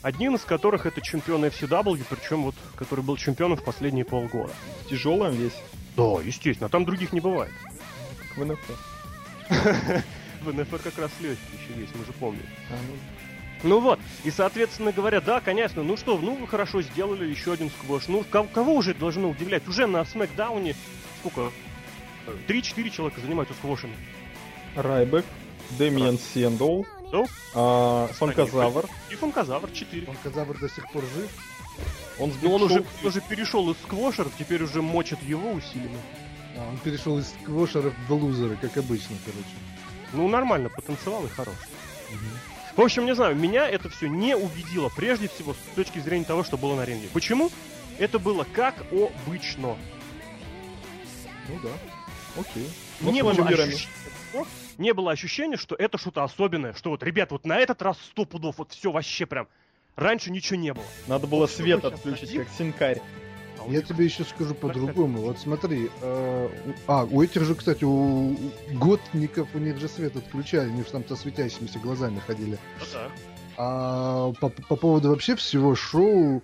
[0.00, 4.52] Один из которых это чемпион FCW, причем вот, который был чемпионом в последние полгода.
[4.84, 5.56] В тяжелом весь?
[5.96, 7.52] Да, естественно, а там других не бывает.
[8.28, 8.58] Как в НФ.
[10.42, 12.46] В НФ как раз легкий еще есть, мы же помним.
[12.70, 12.94] А, ну...
[13.62, 17.70] Ну вот, и, соответственно говоря, да, конечно, ну что, ну вы хорошо сделали еще один
[17.70, 18.06] сквош.
[18.06, 19.66] Ну, кого, кого уже должно удивлять?
[19.66, 20.76] Уже на Смакдауне
[21.20, 21.50] сколько?
[22.46, 23.96] 3-4 человека занимаются сквошами.
[24.76, 25.24] Райбек,
[25.70, 26.22] Дэмиан Раз.
[26.34, 27.26] Сендол, ну?
[27.54, 28.86] а, Фанказавр.
[29.10, 30.06] И Фанказавр 4.
[30.06, 31.30] Фанказавр до сих пор жив.
[32.18, 36.00] Он, сбил он уже, уже перешел из сквошеров, теперь уже мочит его усиленно.
[36.56, 39.48] А, он перешел из сквошеров в лузеры, как обычно, короче.
[40.12, 41.54] Ну, нормально, потанцевал и хорош.
[42.78, 46.44] В общем, не знаю, меня это все не убедило, прежде всего, с точки зрения того,
[46.44, 47.08] что было на ринге.
[47.12, 47.50] Почему?
[47.98, 49.76] Это было как обычно.
[51.48, 51.70] Ну да.
[52.40, 52.70] Окей.
[53.00, 54.46] Не, было ощущения,
[54.78, 58.24] не было ощущения, что это что-то особенное, что вот, ребят, вот на этот раз сто
[58.24, 59.48] пудов, вот все вообще прям.
[59.96, 60.84] Раньше ничего не было.
[61.08, 63.02] Надо было вот свет отключить, как синкарь.
[63.70, 65.20] Я тебе еще скажу по-другому.
[65.20, 66.48] Вот смотри, э,
[66.86, 68.36] а, у этих же, кстати, у
[68.72, 72.58] готников у них же свет отключали, они же там-то светящимися глазами ходили.
[72.80, 73.10] Ну, да.
[73.56, 76.42] А по, по поводу вообще всего шоу,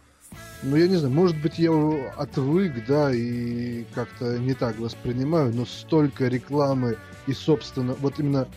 [0.62, 1.70] ну, я не знаю, может быть, я
[2.16, 8.48] отвык, да, и как-то не так воспринимаю, но столько рекламы и, собственно, вот именно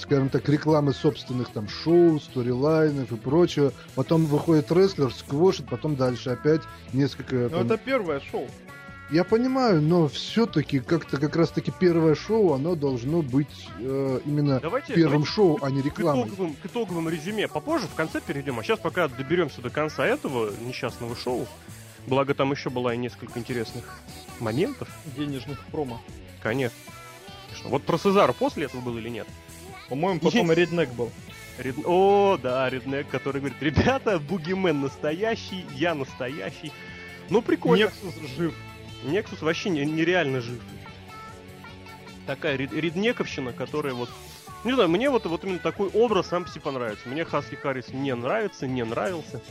[0.00, 3.72] скажем так, рекламы собственных там шоу, сторилайнов и прочего.
[3.94, 7.48] Потом выходит рестлер, сквошит, потом дальше опять несколько...
[7.50, 8.48] Ну, это первое шоу.
[9.10, 14.94] Я понимаю, но все-таки как-то как раз-таки первое шоу, оно должно быть э, именно давайте,
[14.94, 16.24] первым давайте шоу, а не рекламой.
[16.24, 18.60] К итоговым, к итоговым резюме попозже, в конце перейдем.
[18.60, 21.48] А сейчас пока доберемся до конца этого несчастного шоу.
[22.06, 23.84] Благо там еще было и несколько интересных
[24.38, 24.88] моментов.
[25.16, 26.00] Денежных промо.
[26.40, 26.78] Конечно.
[27.64, 29.26] Вот про Сезара после этого был или нет?
[29.90, 31.10] По-моему, потом Реднек был.
[31.58, 31.74] Ред...
[31.84, 36.72] О, да, Реднек, который говорит, ребята, Бугимен настоящий, я настоящий.
[37.28, 37.84] Ну, прикольно.
[37.84, 38.54] Нексус жив.
[39.04, 40.62] Нексус вообще нереально жив.
[42.26, 44.08] Такая реднековщина, которая вот...
[44.62, 47.08] Не знаю, мне вот, вот именно такой образ сам себе понравится.
[47.08, 49.42] Мне Хаски Харрис не нравится, не нравился.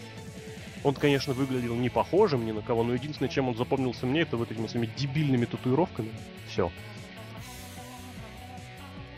[0.83, 4.37] Он, конечно, выглядел не похожим ни на кого, но единственное, чем он запомнился мне, это
[4.37, 6.11] вот этими своими дебильными татуировками.
[6.47, 6.71] Все.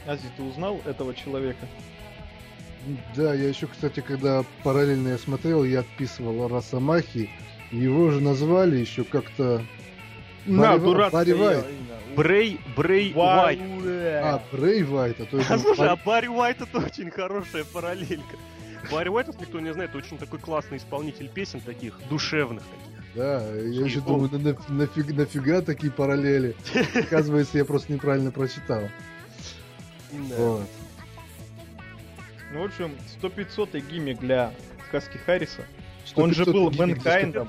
[0.07, 1.67] Ази, ты узнал этого человека?
[3.15, 7.29] Да, я еще, кстати, когда параллельно я смотрел, я отписывал Росомахи.
[7.71, 9.63] Его же назвали еще как-то...
[10.47, 11.65] На, Вайт.
[12.15, 13.59] Брей, Брей Вайт.
[13.61, 15.21] А, Брей Вайт.
[15.21, 18.37] А, то а слушай, а Барри Вайт это очень хорошая параллелька.
[18.91, 23.15] Барри Уайт, если никто не знает, очень такой классный исполнитель песен таких, душевных таких.
[23.15, 26.55] Да, я еще думаю, на, нафиг, нафига такие параллели?
[26.95, 28.83] Оказывается, я просто неправильно прочитал.
[30.11, 30.67] Вот.
[32.51, 34.53] Ну, в общем, 100-500 гиммик для
[34.87, 35.65] сказки Харриса.
[36.15, 37.47] Он же был Мэнкайндом.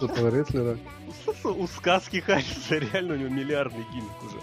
[1.44, 4.38] У сказки Харриса реально у него миллиардный гиммик уже.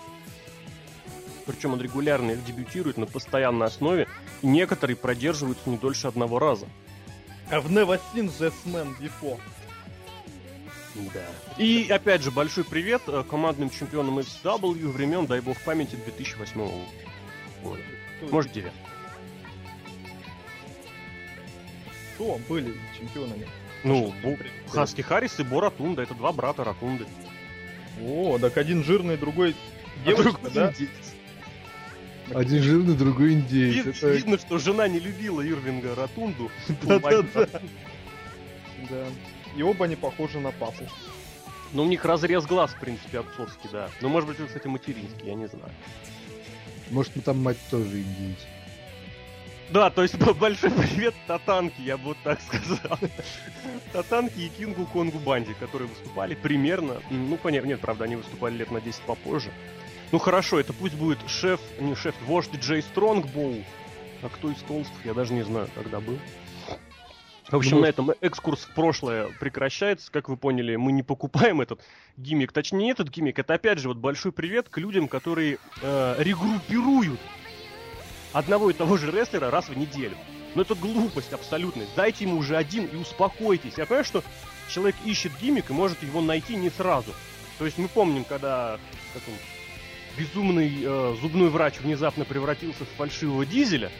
[1.45, 4.07] Причем он регулярно их дебютирует на постоянной основе,
[4.41, 6.67] и некоторые продерживаются не дольше одного раза.
[7.49, 9.39] I've never seen this man before.
[11.13, 11.25] Да.
[11.57, 16.85] И опять же, большой привет э, командным чемпионам FCW времен, дай бог памяти, 2008
[17.63, 17.81] года.
[18.21, 18.71] Может, 9.
[22.15, 23.47] Кто были чемпионами?
[23.83, 24.37] Ну, Бу...
[24.69, 26.01] Хаски Харрис и Бо Ратунда.
[26.01, 27.05] Это два брата Ратунды.
[28.01, 29.55] О, так один жирный, другой
[30.05, 30.73] девочка, а да?
[32.33, 33.85] Один жирный, другой индейец.
[33.85, 34.09] Вид, это...
[34.11, 36.51] Видно, что жена не любила Ирвинга Ратунду.
[36.83, 37.47] Да-да-да.
[38.89, 39.05] Да.
[39.55, 40.83] И оба не похожи на папу.
[41.73, 43.89] Ну, у них разрез глаз, в принципе, отцовский, да.
[44.01, 45.71] Но, может быть, кстати, материнский, я не знаю.
[46.89, 48.39] Может, ну, там мать тоже индейец.
[49.69, 52.97] Да, то есть большой привет Татанки, я бы вот так сказал.
[53.93, 58.71] Татанки и Кингу Конгу Банди, которые выступали примерно, ну, понятно, нет, правда, они выступали лет
[58.71, 59.51] на 10 попозже.
[60.11, 63.63] Ну хорошо, это пусть будет шеф, не шеф, вождь Джей Стронгбоу.
[64.21, 66.17] А кто из толстых, я даже не знаю, когда был.
[67.51, 70.11] В общем, ну, на этом экскурс в прошлое прекращается.
[70.11, 71.81] Как вы поняли, мы не покупаем этот
[72.15, 72.51] гиммик.
[72.51, 73.39] Точнее, не этот гиммик.
[73.39, 77.19] Это, опять же, вот большой привет к людям, которые э, регруппируют
[78.33, 80.15] одного и того же рестлера раз в неделю.
[80.53, 81.87] Но это глупость абсолютная.
[81.95, 83.77] Дайте ему уже один и успокойтесь.
[83.77, 84.23] Я понимаю, что
[84.67, 87.13] человек ищет гиммик и может его найти не сразу.
[87.57, 88.79] То есть мы помним, когда
[89.13, 89.33] как он,
[90.17, 93.91] безумный э, зубной врач внезапно превратился в фальшивого дизеля,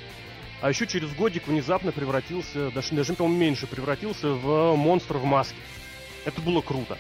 [0.61, 5.57] а еще через годик внезапно превратился, даже, даже по-моему, меньше, превратился в монстр в маске.
[6.25, 6.97] Это было круто.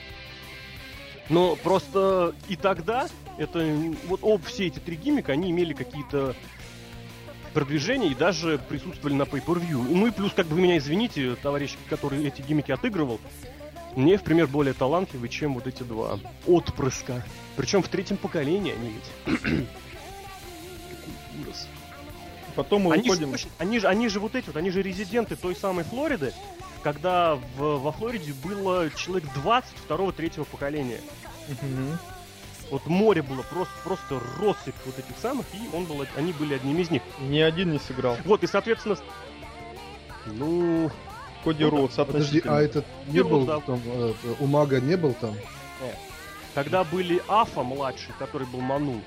[1.29, 3.59] Но просто и тогда, это
[4.07, 6.35] вот об все эти три гиммика, они имели какие-то
[7.53, 9.95] продвижения и даже присутствовали на Pay-Per-View.
[9.95, 13.19] Ну и плюс, как бы вы меня извините, товарищ, который эти гиммики отыгрывал,
[13.95, 17.25] мне, в пример, более талантливый, чем вот эти два отпрыска.
[17.55, 19.41] Причем в третьем поколении они ведь.
[20.89, 21.67] Какой ужас.
[22.59, 23.37] Потом мы они уходим...
[23.37, 26.33] Же, они, же, они же вот эти вот, они же резиденты той самой Флориды,
[26.83, 30.99] когда в, во Флориде было человек 20 второго-третьего поколения.
[31.47, 31.97] Угу.
[32.71, 36.81] Вот море было просто, просто россыпь вот этих самых, и он был, они были одними
[36.81, 37.01] из них.
[37.21, 38.17] Ни один не сыграл.
[38.25, 38.97] Вот, и, соответственно,
[40.25, 40.91] ну...
[41.45, 43.61] Коди ну, Роудс Подожди, а этот не был да.
[43.61, 45.33] там, это, у Мага не был там?
[45.81, 45.95] Нет.
[46.53, 49.01] Когда были Афа младший, который был Ману,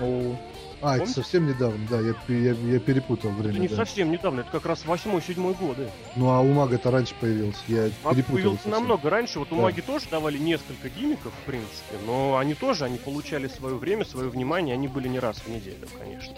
[0.00, 0.36] О.
[0.82, 1.04] А, Помните?
[1.04, 3.50] это совсем недавно, да, я, я, я перепутал время.
[3.50, 3.76] Это не да.
[3.76, 5.90] совсем недавно, это как раз восьмой-седьмой годы.
[6.16, 8.34] Ну а у Мага-то раньше появился, я а перепутал.
[8.34, 8.70] появился совсем.
[8.72, 9.62] намного раньше, вот у да.
[9.62, 14.30] Маги тоже давали несколько гимиков, в принципе, но они тоже, они получали свое время, свое
[14.30, 16.34] внимание, они были не раз в неделю, конечно.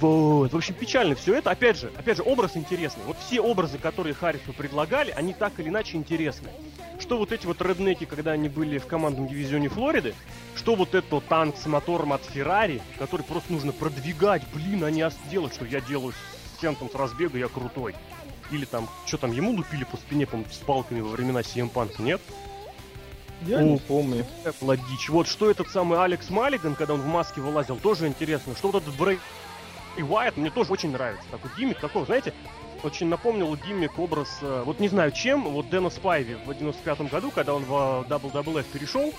[0.00, 0.52] Вот.
[0.52, 1.50] В общем, печально все это.
[1.50, 3.02] Опять же, опять же, образ интересный.
[3.06, 6.50] Вот все образы, которые Харрису предлагали, они так или иначе интересны.
[6.98, 10.14] Что вот эти вот реднеки, когда они были в командном дивизионе Флориды,
[10.68, 15.10] что вот этот танк с мотором от Феррари, который просто нужно продвигать, блин, а не
[15.30, 17.94] делать, что я делаю с центром с разбега, я крутой.
[18.50, 21.92] Или там, что там, ему лупили по спине, по с палками во времена CM Punk,
[22.02, 22.20] нет?
[23.46, 24.26] Я О, не помню.
[24.44, 25.08] Это дичь.
[25.08, 28.54] Вот что этот самый Алекс Маллиган, когда он в маске вылазил, тоже интересно.
[28.54, 29.20] Что вот этот Брейк
[29.96, 31.24] и Уайт мне тоже очень нравится.
[31.30, 32.34] Такой гиммик, такой, знаете,
[32.82, 37.30] очень напомнил гиммик образ, э, вот не знаю чем, вот Дэна Спайви в 95 году,
[37.30, 39.14] когда он в WWF перешел,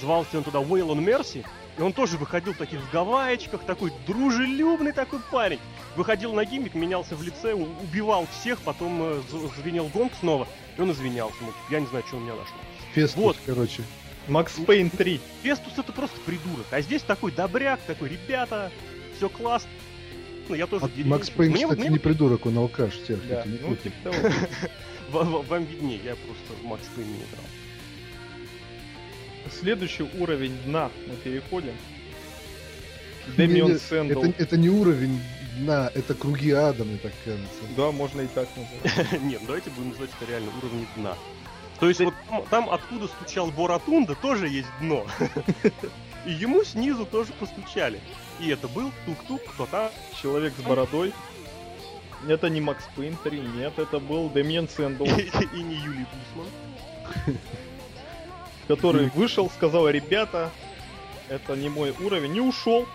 [0.00, 1.44] звался он туда Уэйлон Мерси,
[1.78, 5.58] и он тоже выходил таких в гавайечках, такой дружелюбный такой парень.
[5.96, 9.20] Выходил на гиммик, менялся в лице, убивал всех, потом э,
[9.58, 11.36] звенел гонг снова, и он извинялся.
[11.40, 12.54] Ну, я не знаю, что он меня нашел.
[12.94, 13.36] Фестус, вот.
[13.46, 13.82] короче.
[14.28, 15.20] Макс Пейн 3.
[15.42, 16.66] Фестус это просто придурок.
[16.70, 18.70] А здесь такой добряк, такой, ребята,
[19.16, 19.70] все классно
[20.48, 21.88] ну я тоже а Макс Пейн, кстати, мне...
[21.88, 23.26] не придурок, он алкаш всех.
[23.26, 25.42] Да, не ну, типа того.
[25.48, 27.44] Вам виднее, я просто Макс Пейн не играл.
[29.60, 31.74] Следующий уровень дна мы переходим.
[33.36, 34.22] Дэмиен Сэндоу.
[34.24, 35.20] Это, это не уровень
[35.58, 37.62] дна, это круги ада, мне так кажется.
[37.76, 39.22] Да, можно и так назвать.
[39.22, 41.16] Нет, давайте будем называть это реально уровень дна.
[41.78, 42.14] То есть вот
[42.50, 45.06] там, откуда стучал Бо Ротундо, тоже есть дно.
[46.26, 48.00] И ему снизу тоже постучали.
[48.38, 49.90] И это был тук-тук, кто там?
[50.20, 51.12] Человек с бородой.
[52.28, 55.04] Это не Макс Пейн три, нет, это был Дэмиен Сэндоу.
[55.54, 57.38] И не Юлий Гусман.
[58.68, 60.50] Который вышел, сказал, ребята,
[61.28, 62.86] это не мой уровень, не ушел.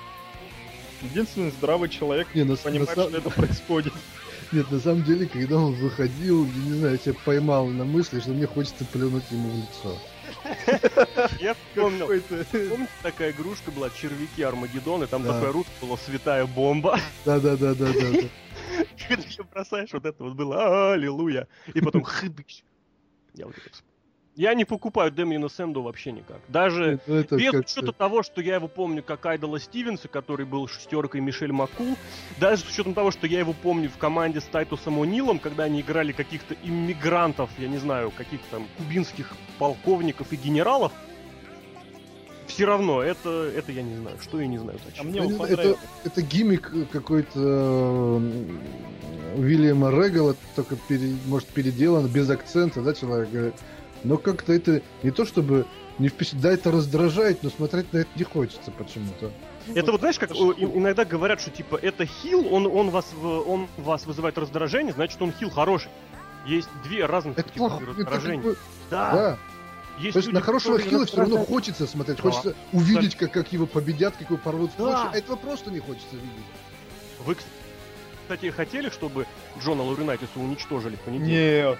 [1.02, 3.94] Единственный здравый человек не, понимает, что это происходит.
[4.52, 8.20] Нет, на самом деле, когда он выходил, я не знаю, я себя поймал на мысли,
[8.20, 9.98] что мне хочется плюнуть ему в лицо.
[11.40, 12.08] Я вспомнил.
[12.08, 17.00] Помните, такая игрушка была, червяки Армагеддон, и там такая русская была святая бомба.
[17.26, 18.28] Да-да-да-да-да.
[19.08, 21.48] Когда бросаешь, вот это вот было аллилуйя.
[21.74, 22.64] И потом хыбыч.
[23.34, 23.97] Я вот это вспомнил.
[24.38, 26.38] Я не покупаю Дэмиена Сэнду вообще никак.
[26.48, 30.68] Даже ну, это без учета того, что я его помню как Айдола Стивенса, который был
[30.68, 31.98] шестеркой Мишель Маккул,
[32.40, 35.82] даже с учетом того, что я его помню в команде с Тайтусом О'Нилом, когда они
[35.82, 40.92] играли каких-то иммигрантов, я не знаю, каких-то там кубинских полковников и генералов,
[42.46, 44.78] все равно, это, это я не знаю, что я не знаю.
[44.86, 45.08] Зачем.
[45.08, 48.22] А мне он это, это гиммик какой-то
[49.36, 53.56] Уильяма Регала, только пере, может переделан без акцента, да, человек говорит
[54.08, 55.66] но как-то это не то чтобы
[56.00, 59.32] не впечатляет, да, это раздражает, но смотреть на это не хочется почему-то.
[59.74, 64.06] Это вот знаешь, как иногда говорят, что типа это хил, он, он, вас, он вас
[64.06, 65.92] вызывает раздражение, значит он хил хороший.
[66.46, 68.52] Есть две разных это типа раздражения.
[68.52, 69.12] Это да.
[69.12, 69.38] да.
[70.00, 72.24] Есть То есть на хорошего хила все равно хочется смотреть, да.
[72.24, 75.10] хочется увидеть, как, как его победят, как его порвут в да.
[75.12, 76.30] а этого просто не хочется видеть.
[77.26, 77.36] Вы,
[78.24, 79.26] кстати, хотели, чтобы
[79.60, 81.32] Джона Лауринайтиса уничтожили в понедельник?
[81.32, 81.80] Нет.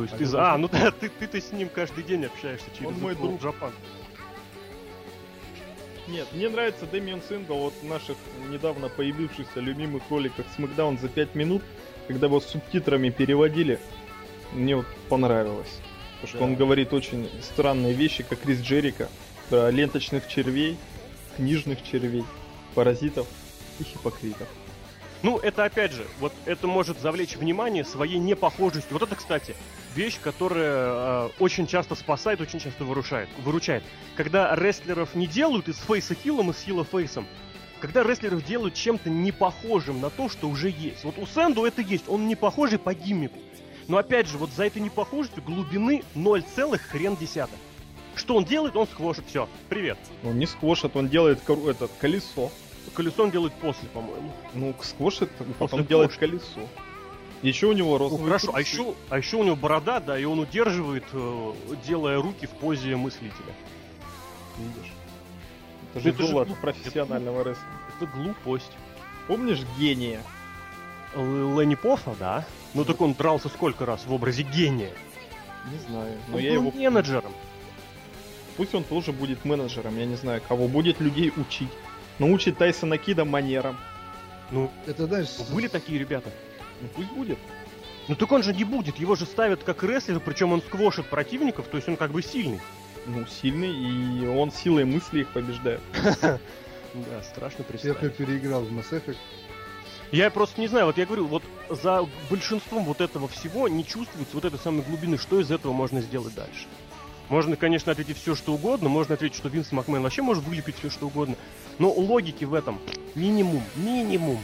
[0.00, 0.52] То есть а ты за...
[0.52, 3.40] А, ну да, ты, ты, ты с ним каждый день общаешься через Он мой друг.
[3.42, 3.72] Джапан.
[6.08, 8.16] Нет, мне нравится Дэмиан Сингл вот в наших
[8.50, 11.62] недавно появившихся любимых роликах Смакдаун за 5 минут,
[12.08, 13.78] когда его с субтитрами переводили.
[14.52, 15.80] Мне вот понравилось.
[16.14, 16.44] Потому что да.
[16.44, 19.08] он говорит очень странные вещи, как Крис Джерика,
[19.48, 20.76] про ленточных червей,
[21.36, 22.24] книжных червей,
[22.74, 23.28] паразитов
[23.78, 24.48] и хипокритов.
[25.22, 28.92] Ну, это опять же, вот это может завлечь внимание своей непохожестью.
[28.92, 29.54] Вот это, кстати,
[29.94, 33.82] вещь, которая э, очень часто спасает, очень часто выручает, выручает.
[34.16, 37.26] Когда рестлеров не делают из фейса хилом, из хила фейсом,
[37.80, 41.04] когда рестлеров делают чем-то не похожим на то, что уже есть.
[41.04, 43.38] Вот у Сэнду это есть, он не похожий по гиммику.
[43.88, 46.44] Но опять же, вот за этой непохожестью глубины 0,
[46.90, 47.58] хрен десятых.
[48.14, 48.76] Что он делает?
[48.76, 49.24] Он сквошит.
[49.26, 49.98] Все, привет.
[50.24, 52.50] Он не сквошит, он делает этот колесо.
[52.94, 54.32] Колесо он делает после, по-моему.
[54.54, 56.68] Ну, сквошит, потом делает колесо.
[57.42, 58.18] Еще у него рост.
[58.18, 61.52] Ну, хорошо, а еще, а еще у него борода, да, и он удерживает, э,
[61.86, 63.54] делая руки в позе мыслителя.
[64.58, 64.92] Видишь?
[65.94, 67.80] Это же было от профессионального это, рестлинга.
[67.96, 68.72] Это глупость.
[69.26, 70.22] Помнишь гения?
[71.14, 72.44] Ленни Пофа, да?
[72.74, 74.92] Ну так он дрался сколько раз в образе гения?
[75.72, 76.18] Не знаю.
[76.28, 77.32] Но он я был его менеджером.
[78.56, 81.70] Пусть он тоже будет менеджером, я не знаю, кого будет людей учить.
[82.20, 83.78] Научит Тайсона Кида манерам.
[84.50, 85.28] Ну, это знаешь...
[85.50, 86.30] Были такие ребята?
[86.82, 87.38] Ну пусть будет.
[88.08, 91.66] Ну так он же не будет, его же ставят как рестлер, причем он сквошит противников,
[91.68, 92.60] то есть он как бы сильный.
[93.06, 95.80] Ну, сильный, и он силой мысли их побеждает.
[96.92, 98.02] Да, страшно представить.
[98.02, 99.16] Я переиграл в Mass Effect.
[100.10, 104.34] Я просто не знаю, вот я говорю, вот за большинством вот этого всего не чувствуется
[104.34, 106.66] вот этой самой глубины, что из этого можно сделать дальше.
[107.30, 110.90] Можно, конечно, ответить все, что угодно, можно ответить, что Винс Макмен вообще может вылепить все,
[110.90, 111.36] что угодно,
[111.78, 112.80] но логики в этом
[113.14, 114.40] минимум, минимум.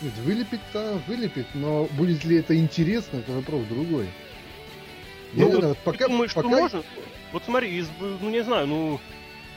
[0.00, 4.08] Нет, вылепить-то вылепить, но будет ли это интересно, это вопрос другой.
[5.34, 6.48] Ну, я, вот, вот, пока, думаешь, пока...
[6.48, 6.82] что можно?
[7.32, 9.00] Вот смотри, из, ну не знаю, ну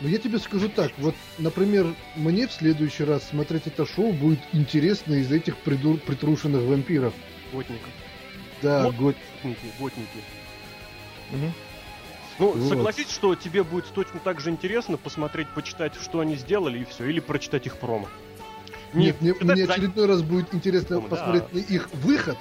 [0.01, 4.39] ну, я тебе скажу так, вот, например, мне в следующий раз смотреть это шоу будет
[4.51, 5.97] интересно из этих придур...
[5.97, 7.13] притрушенных вампиров.
[7.53, 7.89] Готников.
[8.61, 8.95] Да, вот.
[8.95, 10.19] готники, готники.
[11.31, 11.51] Угу.
[12.39, 12.69] Ну, вот.
[12.69, 17.05] согласись, что тебе будет точно так же интересно посмотреть, почитать, что они сделали, и все,
[17.05, 18.07] или прочитать их промо.
[18.93, 21.59] Нет, мне, мне очередной раз будет интересно промо, посмотреть да.
[21.59, 22.37] их выход,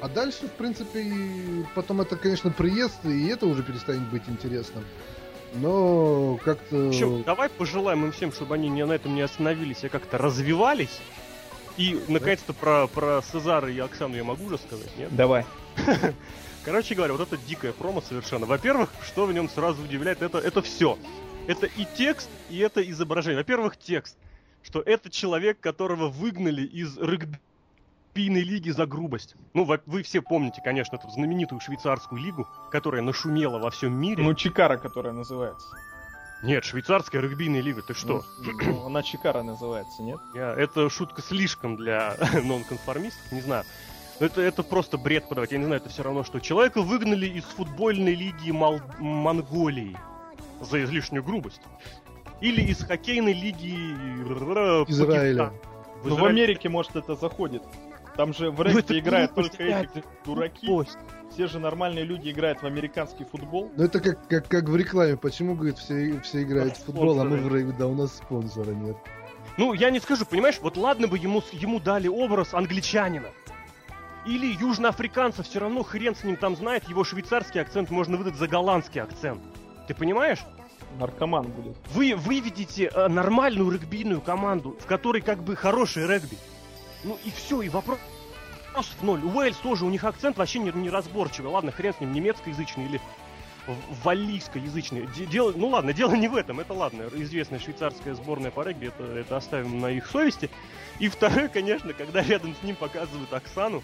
[0.00, 1.04] а дальше, в принципе,
[1.74, 4.84] потом это, конечно, приезд, и это уже перестанет быть интересным
[5.54, 6.88] но как-то...
[6.88, 11.00] Общем, давай пожелаем им всем, чтобы они не на этом не остановились, а как-то развивались.
[11.76, 15.14] И, наконец-то, про, про Сезара и Оксану я могу уже сказать, нет?
[15.14, 15.44] Давай.
[16.64, 18.46] Короче говоря, вот это дикая промо совершенно.
[18.46, 20.98] Во-первых, что в нем сразу удивляет, это, это все.
[21.46, 23.38] Это и текст, и это изображение.
[23.38, 24.16] Во-первых, текст.
[24.62, 27.38] Что это человек, которого выгнали из регби
[28.14, 29.34] Олимпийной лиги за грубость.
[29.54, 34.22] Ну, вы, все помните, конечно, эту знаменитую швейцарскую лигу, которая нашумела во всем мире.
[34.22, 35.66] Ну, Чикара, которая называется.
[36.44, 38.22] Нет, швейцарская регбийная лига, ты что?
[38.60, 40.20] Ну она Чикара называется, нет?
[40.32, 43.64] Я, это шутка слишком для нонконформистов, не знаю.
[44.20, 45.52] Это, это просто бред подавать.
[45.52, 48.80] Я не знаю, это все равно, что человека выгнали из футбольной лиги Мол...
[48.98, 49.96] Монголии
[50.60, 51.62] за излишнюю грубость.
[52.40, 53.74] Или из хоккейной лиги
[54.88, 55.52] Израиля.
[56.04, 57.62] Ну, в Америке, может, это заходит.
[58.16, 60.66] Там же в регби ну, играют только эти дураки.
[60.66, 60.98] Пост.
[61.32, 63.72] Все же нормальные люди играют в американский футбол.
[63.76, 65.16] Ну это как, как, как в рекламе.
[65.16, 68.70] Почему, говорит, все, все играют в футбол, а мы в регби, да у нас спонсора
[68.70, 68.96] нет.
[69.56, 73.28] Ну, я не скажу, понимаешь, вот ладно бы ему, ему дали образ англичанина.
[74.26, 78.48] Или южноафриканца, все равно хрен с ним там знает, его швейцарский акцент можно выдать за
[78.48, 79.42] голландский акцент.
[79.86, 80.38] Ты понимаешь?
[80.98, 81.76] Наркоман будет.
[81.92, 86.38] Вы выведите э, нормальную регбийную команду, в которой как бы хороший регби.
[87.02, 87.98] Ну и все, и вопрос
[88.74, 89.22] в ноль.
[89.22, 91.50] Уэльс тоже, у них акцент вообще не, неразборчивый.
[91.50, 93.00] Ладно, хрен с ним, немецкоязычный или
[94.02, 95.06] валлийскоязычный.
[95.30, 97.04] Дело, ну ладно, дело не в этом, это ладно.
[97.14, 100.50] Известная швейцарская сборная по регби, это, это оставим на их совести.
[100.98, 103.82] И второе, конечно, когда рядом с ним показывают Оксану,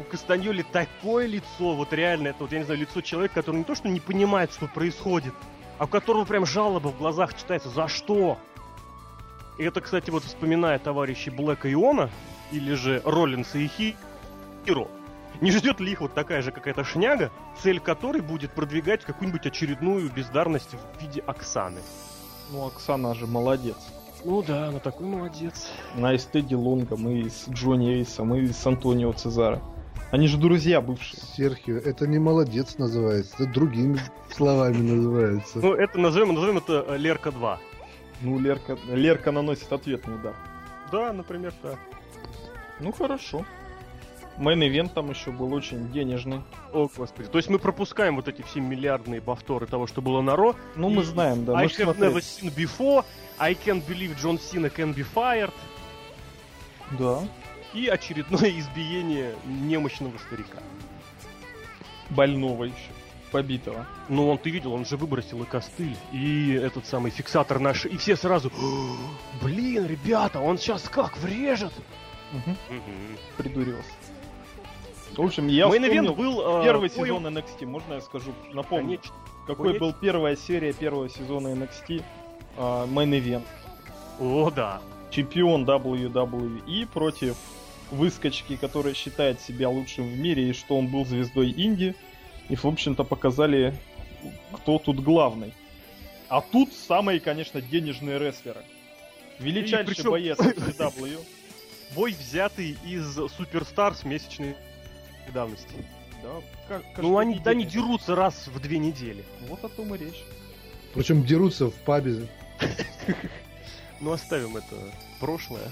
[0.00, 3.64] у Кастаньоли такое лицо, вот реально, это вот, я не знаю, лицо человека, который не
[3.64, 5.34] то, что не понимает, что происходит,
[5.78, 8.38] а у которого прям жалоба в глазах читается «За что?».
[9.58, 12.10] И это, кстати, вот вспоминая товарищей Блэка и Иона,
[12.50, 14.88] или же Роллинса и Хиро,
[15.40, 17.30] не ждет ли их вот такая же какая-то шняга,
[17.62, 21.80] цель которой будет продвигать какую-нибудь очередную бездарность в виде Оксаны?
[22.50, 23.76] Ну, Оксана же молодец.
[24.24, 25.70] Ну да, она такой молодец.
[25.94, 29.62] Она и с Тедди Лонгом, и с Джонни Эйсом, и с Антонио Цезаро.
[30.10, 31.20] Они же друзья бывшие.
[31.36, 34.00] Серхио, это не молодец называется, это другими
[34.30, 35.58] словами называется.
[35.58, 37.60] Ну, это назовем, назовем это э, Лерка 2.
[38.22, 40.34] Ну, Лерка, Лерка наносит ответный удар.
[40.90, 41.78] Да, например, так.
[42.80, 43.44] Ну хорошо.
[44.36, 46.42] Мейн ивент там еще был очень денежный.
[46.72, 47.28] О, господи.
[47.28, 50.56] То есть мы пропускаем вот эти все миллиардные повторы того, что было на Ро.
[50.76, 51.54] Ну, мы знаем, да.
[51.58, 52.12] I have смотреть.
[52.12, 53.04] never seen before.
[53.38, 55.52] I can't believe John Cena can be fired.
[56.98, 57.20] Да.
[57.74, 60.58] И очередное избиение немощного старика.
[62.10, 62.92] Больного еще.
[63.30, 63.86] Побитого.
[64.08, 67.96] Ну, он, ты видел, он же выбросил и костыль, и этот самый фиксатор наш, и
[67.96, 68.50] все сразу,
[69.40, 71.72] блин, ребята, он сейчас как врежет?
[72.32, 72.50] Угу.
[72.50, 73.36] Угу.
[73.36, 73.92] Придурился.
[75.16, 78.98] В общем, я Main вспомнил был, э, первый uh, сезон NXT, можно я скажу, напомню,
[78.98, 79.14] Конечно.
[79.46, 79.86] какой Конечно.
[79.86, 82.02] был первая серия первого сезона NXT
[82.56, 83.44] uh, Main Event.
[84.18, 84.80] О, да.
[85.10, 87.36] Чемпион WWE против
[87.90, 91.94] выскочки, который считает себя лучшим в мире, и что он был звездой Инди.
[92.48, 93.74] И, в общем-то, показали,
[94.52, 95.52] кто тут главный.
[96.28, 98.62] А тут самые, конечно, денежные рестлеры.
[99.38, 100.10] Величайший причем...
[100.10, 101.20] боец WWE
[101.94, 104.56] бой, взятый из Суперстарс месячной
[105.32, 105.74] давности.
[106.22, 109.24] Да, как, ну они, да, они дерутся раз в две недели.
[109.48, 110.22] Вот о том и речь.
[110.94, 112.28] Причем дерутся в пабе.
[114.02, 114.76] Ну оставим это
[115.18, 115.70] прошлое.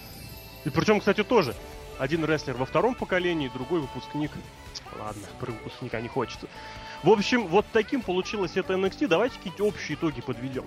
[0.66, 1.55] И причем, кстати, тоже.
[1.99, 4.31] Один рестлер во втором поколении, другой выпускник.
[4.99, 6.47] Ладно, про выпускника не хочется.
[7.03, 9.09] В общем, вот таким получилось это NXT.
[9.09, 10.65] Давайте какие-то общие итоги подведем.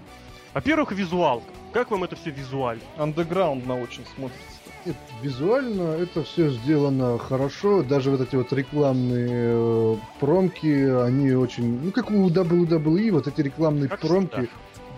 [0.53, 1.47] Во-первых, визуалка.
[1.71, 2.83] Как вам это все визуально?
[2.97, 4.45] Андеграундно очень смотрится.
[4.85, 7.83] Нет, визуально это все сделано хорошо.
[7.83, 11.79] Даже вот эти вот рекламные э, промки, они очень...
[11.83, 14.33] Ну, как у WWE, вот эти рекламные как промки...
[14.33, 14.51] Всегда.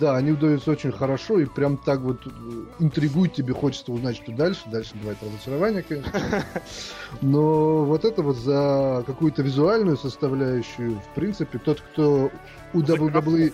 [0.04, 2.30] Да, они удаются очень хорошо и прям так вот э,
[2.80, 4.64] интригуют тебе, хочется узнать, что дальше.
[4.66, 6.43] Дальше бывает разочарование, конечно.
[7.22, 12.30] Но вот это вот за какую-то визуальную составляющую, в принципе, тот, кто
[12.74, 13.54] у WWE...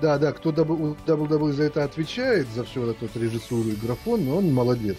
[0.00, 4.26] Да, да, кто WWE за это отвечает, за всю вот эту вот режиссуру и графон,
[4.30, 4.96] он молодец.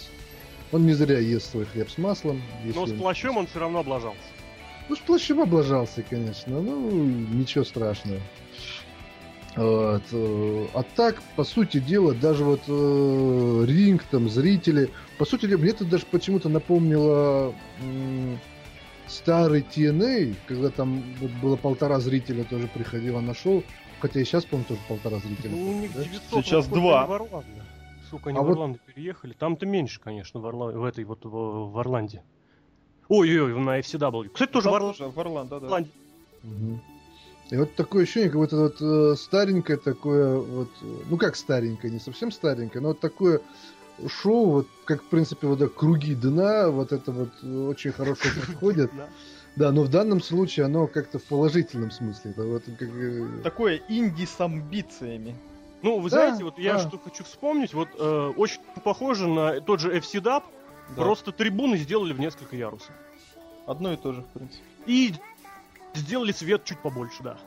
[0.72, 2.39] Он не зря ест свой хлеб с маслом.
[2.64, 4.22] Но с плащом он все равно облажался.
[4.89, 6.62] Ну, с плащом облажался, конечно.
[6.62, 8.20] Ну, ничего страшного.
[9.56, 10.04] Вот.
[10.12, 15.60] Э, а так, по сути дела, даже вот э, ринг, там, зрители, по сути дела,
[15.60, 18.36] мне это даже почему-то напомнило э,
[19.08, 23.64] старый TNA, когда там вот было полтора зрителя тоже приходило на шоу,
[23.99, 25.51] хотя и сейчас, по-моему, тоже полтора зрителя.
[25.51, 26.41] Ну, да?
[26.41, 27.08] Сейчас два.
[28.08, 28.54] Сколько они а в вот...
[28.54, 29.34] Орландо переехали.
[29.34, 30.72] Там-то меньше, конечно, в, Орла...
[30.72, 32.24] в этой вот в, в Орланде.
[33.08, 34.30] Ой-ой-ой, на FCW.
[34.30, 34.93] Кстати, тоже в, Орла...
[34.93, 35.66] в Орландо, да.
[35.66, 35.89] Орланде.
[36.43, 36.80] Угу.
[37.54, 40.70] И вот такое ощущение, как будто вот э, старенькое такое, вот,
[41.08, 43.41] ну как старенькое, не совсем старенькое, но вот такое
[44.08, 48.89] шоу, вот как в принципе вот да, круги дна, вот это вот очень хорошо подходит.
[49.56, 52.32] Да, но в данном случае оно как-то в положительном смысле.
[52.32, 52.89] Это вот как...
[52.91, 55.36] Э, такое инди с амбициями.
[55.84, 56.62] Ну, вы да, знаете, вот да.
[56.64, 60.41] я что хочу вспомнить, вот э, очень похоже на тот же FC Dub,
[60.89, 60.95] да.
[60.95, 62.95] просто трибуны сделали в несколько ярусов.
[63.68, 64.64] Одно и то же, в принципе.
[64.88, 65.14] И
[65.94, 67.38] сделали свет чуть побольше, да.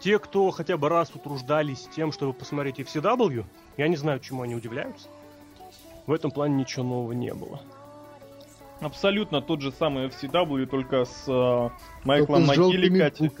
[0.00, 3.44] Те, кто хотя бы раз утруждались тем, чтобы посмотреть FCW,
[3.76, 5.08] я не знаю, чему они удивляются.
[6.06, 7.60] В этом плане ничего нового не было.
[8.80, 11.70] Абсолютно тот же самый FCW, только с э,
[12.04, 13.32] Майклом Могиликати.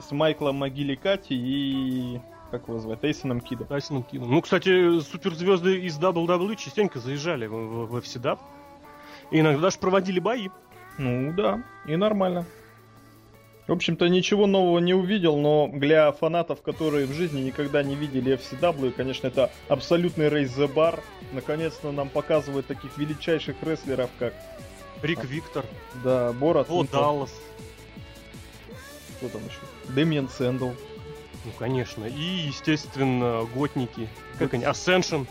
[0.00, 2.20] С Майклом Могиликати и
[2.50, 3.66] как его звать, Тайсоном Кидом.
[3.66, 4.30] Тайсоном Кидом.
[4.30, 8.38] Ну, кстати, суперзвезды из WWE частенько заезжали в, в, в FCW.
[9.30, 10.48] И иногда даже проводили бои.
[10.98, 12.44] Ну да, и нормально.
[13.66, 18.38] В общем-то, ничего нового не увидел, но для фанатов, которые в жизни никогда не видели
[18.38, 21.00] FCW, конечно, это абсолютный рейс the bar.
[21.32, 24.34] Наконец-то нам показывают таких величайших рестлеров, как...
[25.02, 25.64] Рик Виктор.
[26.02, 26.68] Да, Борат.
[26.70, 27.34] О, Даллас.
[29.18, 29.58] Кто там еще?
[29.94, 30.70] Дэмиан Сэндл.
[31.44, 32.04] Ну, конечно.
[32.06, 34.08] И, естественно, готники.
[34.38, 34.64] Как они?
[34.64, 35.26] Ascension.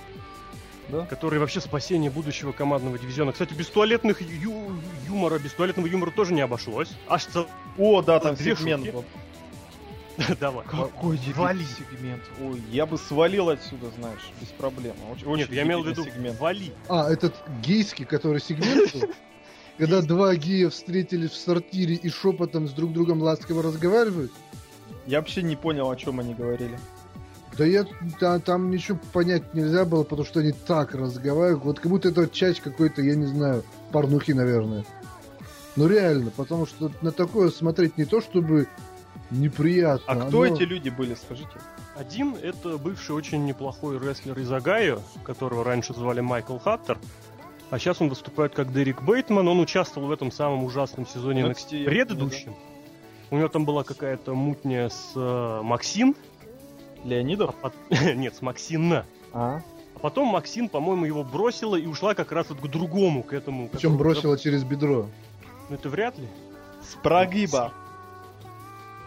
[0.89, 1.05] Да?
[1.05, 3.31] Которые вообще спасение будущего командного дивизиона.
[3.31, 4.71] Кстати, без туалетных ю-
[5.07, 6.89] юмора, без туалетного юмора тоже не обошлось.
[7.07, 7.47] Аж цел...
[7.77, 9.05] О, да, там две сегмент
[10.39, 10.65] Давай.
[10.65, 12.23] Какой вали сегмент.
[12.41, 14.95] Ой, я бы свалил отсюда, знаешь, без проблем.
[15.11, 16.39] Очень, Нет, я имел в виду сегмент.
[16.39, 16.71] вали.
[16.87, 18.93] А, этот гейский, который сегмент
[19.77, 24.31] Когда два гея встретились в сортире и шепотом с друг другом ласково разговаривают?
[25.05, 26.79] Я вообще не понял, о чем они говорили.
[27.57, 27.85] Да я
[28.19, 32.27] да, там ничего понять нельзя было, потому что они так разговаривают, вот как будто это
[32.27, 34.83] часть какой-то, я не знаю, порнухи, наверное.
[35.75, 38.67] Ну реально, потому что на такое смотреть не то чтобы
[39.31, 40.05] неприятно.
[40.07, 40.53] А кто оно...
[40.53, 41.49] эти люди были, скажите?
[41.95, 46.97] Один это бывший очень неплохой рестлер из Огайо, которого раньше звали Майкл Хаттер.
[47.69, 49.47] А сейчас он выступает как Дерек Бейтман.
[49.47, 52.51] Он участвовал в этом самом ужасном сезоне NXT предыдущем.
[52.51, 52.57] Да.
[53.31, 56.15] У него там была какая-то мутня с э, Максим.
[57.05, 57.55] Леонидов?
[57.61, 57.71] А,
[58.13, 59.05] нет, с Максина.
[59.31, 59.61] А?
[59.95, 63.69] А потом Максин, по-моему, его бросила и ушла как раз вот к другому, к этому.
[63.69, 65.07] Причем бросила через бедро.
[65.69, 66.27] Ну это вряд ли.
[66.81, 67.73] С прогиба.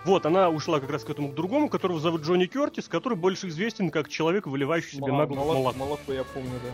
[0.04, 3.48] Вот, она ушла как раз к этому к другому, которого зовут Джонни Кертис, который больше
[3.48, 5.78] известен как человек, выливающий себе на голову молоко.
[5.78, 6.70] Молоко, я помню, да.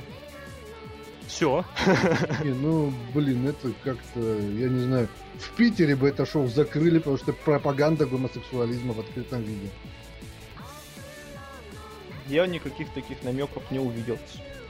[1.26, 1.64] Все.
[2.44, 5.08] ну, блин, это как-то, я не знаю.
[5.38, 9.70] В Питере бы это шоу закрыли, потому что пропаганда гомосексуализма в открытом виде.
[12.26, 14.18] Я никаких таких намеков не увидел.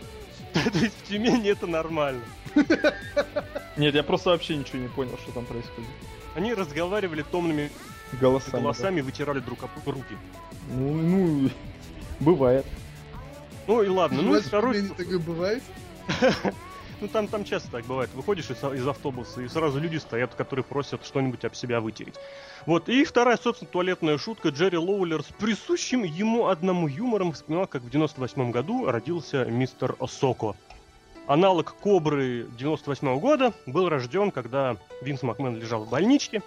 [0.53, 2.25] То есть в Тюмени это нормально.
[3.77, 5.91] Нет, я просто вообще ничего не понял, что там происходит.
[6.35, 7.71] Они разговаривали томными
[8.21, 10.17] голосами, голосами вытирали друг об руки.
[10.71, 11.51] Ну, ну,
[12.21, 12.67] бывает.
[13.67, 14.89] Ну и ладно, ну и второй...
[14.89, 15.63] такое бывает?
[17.05, 18.09] Ну там, там часто так бывает.
[18.15, 22.15] Выходишь из, из автобуса, и сразу люди стоят, которые просят что-нибудь об себя вытереть.
[22.65, 24.49] Вот, и вторая, собственно, туалетная шутка.
[24.49, 30.57] Джерри Лоулер с присущим ему одному юмором вспоминал, как в 98 году родился мистер Осоко.
[31.27, 36.41] Аналог Кобры 98 года был рожден, когда Винс Макмен лежал в больничке.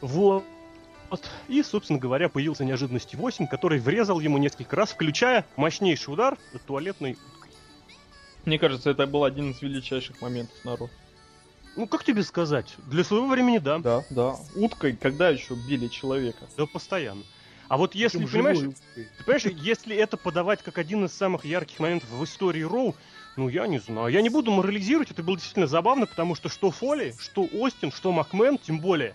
[0.00, 0.44] Вот.
[1.48, 7.18] И, собственно говоря, появился неожиданности 8, который врезал ему несколько раз, включая мощнейший удар туалетной
[8.44, 10.90] мне кажется, это был один из величайших моментов народ.
[11.76, 12.74] Ну, как тебе сказать?
[12.86, 13.78] Для своего времени, да.
[13.78, 14.36] Да, да.
[14.54, 16.46] Уткой когда еще били человека?
[16.56, 17.22] Да, постоянно.
[17.68, 18.58] А вот если, Причем понимаешь,
[18.94, 22.94] ты понимаешь, если это подавать как один из самых ярких моментов в истории Роу,
[23.36, 24.08] Ну, я не знаю.
[24.08, 28.12] Я не буду морализировать, это было действительно забавно, потому что что Фоли, что Остин, что
[28.12, 29.14] Макмен, тем более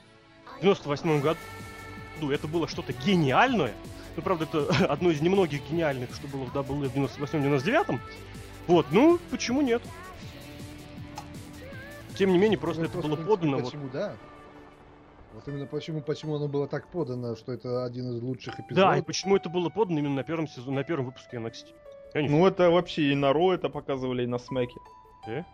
[0.58, 3.76] в 98 году, это было что-то гениальное.
[4.16, 8.00] Ну, правда, это одно из немногих гениальных, что было в WWE в 98-99.
[8.68, 9.82] Вот, ну, почему нет?
[12.16, 13.60] Тем не менее, просто ну, это просто было подано.
[13.60, 13.92] Почему, вот...
[13.92, 14.16] да?
[15.34, 18.92] Вот именно почему, почему оно было так подано, что это один из лучших эпизодов.
[18.92, 21.76] Да, и почему это было подано именно на первом сезоне, на первом выпуске NXT.
[22.12, 22.38] Конечно.
[22.38, 24.80] Ну это вообще и на Ро это показывали, и на Смеке.
[25.28, 25.46] Да?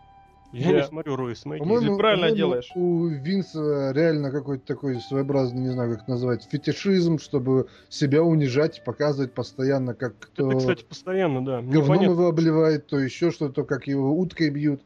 [0.54, 1.58] Я, не смотрю Ро и Смеки.
[1.58, 2.70] По-моему, правильно делаешь.
[2.76, 9.32] У Винса реально какой-то такой своеобразный, не знаю, как назвать, фетишизм, чтобы себя унижать, показывать
[9.32, 10.50] постоянно, как кто...
[10.50, 11.60] Это, кстати, постоянно, да.
[11.60, 12.12] Говном Непонятно.
[12.12, 14.80] его обливает, то еще что-то, то как его уткой бьют.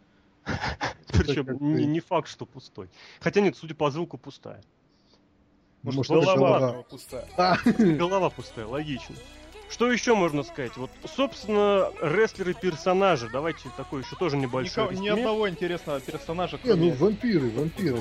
[1.09, 2.89] Причем не, не факт, что пустой.
[3.21, 4.63] Хотя нет, судя по звуку, пустая.
[5.83, 7.25] Может, Может голова, голова пустая.
[7.37, 7.57] А.
[7.79, 9.15] Голова пустая, логично.
[9.71, 10.77] Что еще можно сказать?
[10.77, 13.29] Вот, собственно, рестлеры-персонажи.
[13.31, 16.59] Давайте такой еще тоже небольшой Никого, Ни одного интересного персонажа.
[16.65, 18.01] Не, ну вампиры, вампиры.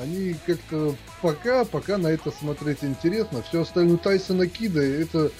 [0.00, 3.42] Они как-то пока, пока на это смотреть интересно.
[3.42, 5.30] Все остальное Тайсона Кида, это,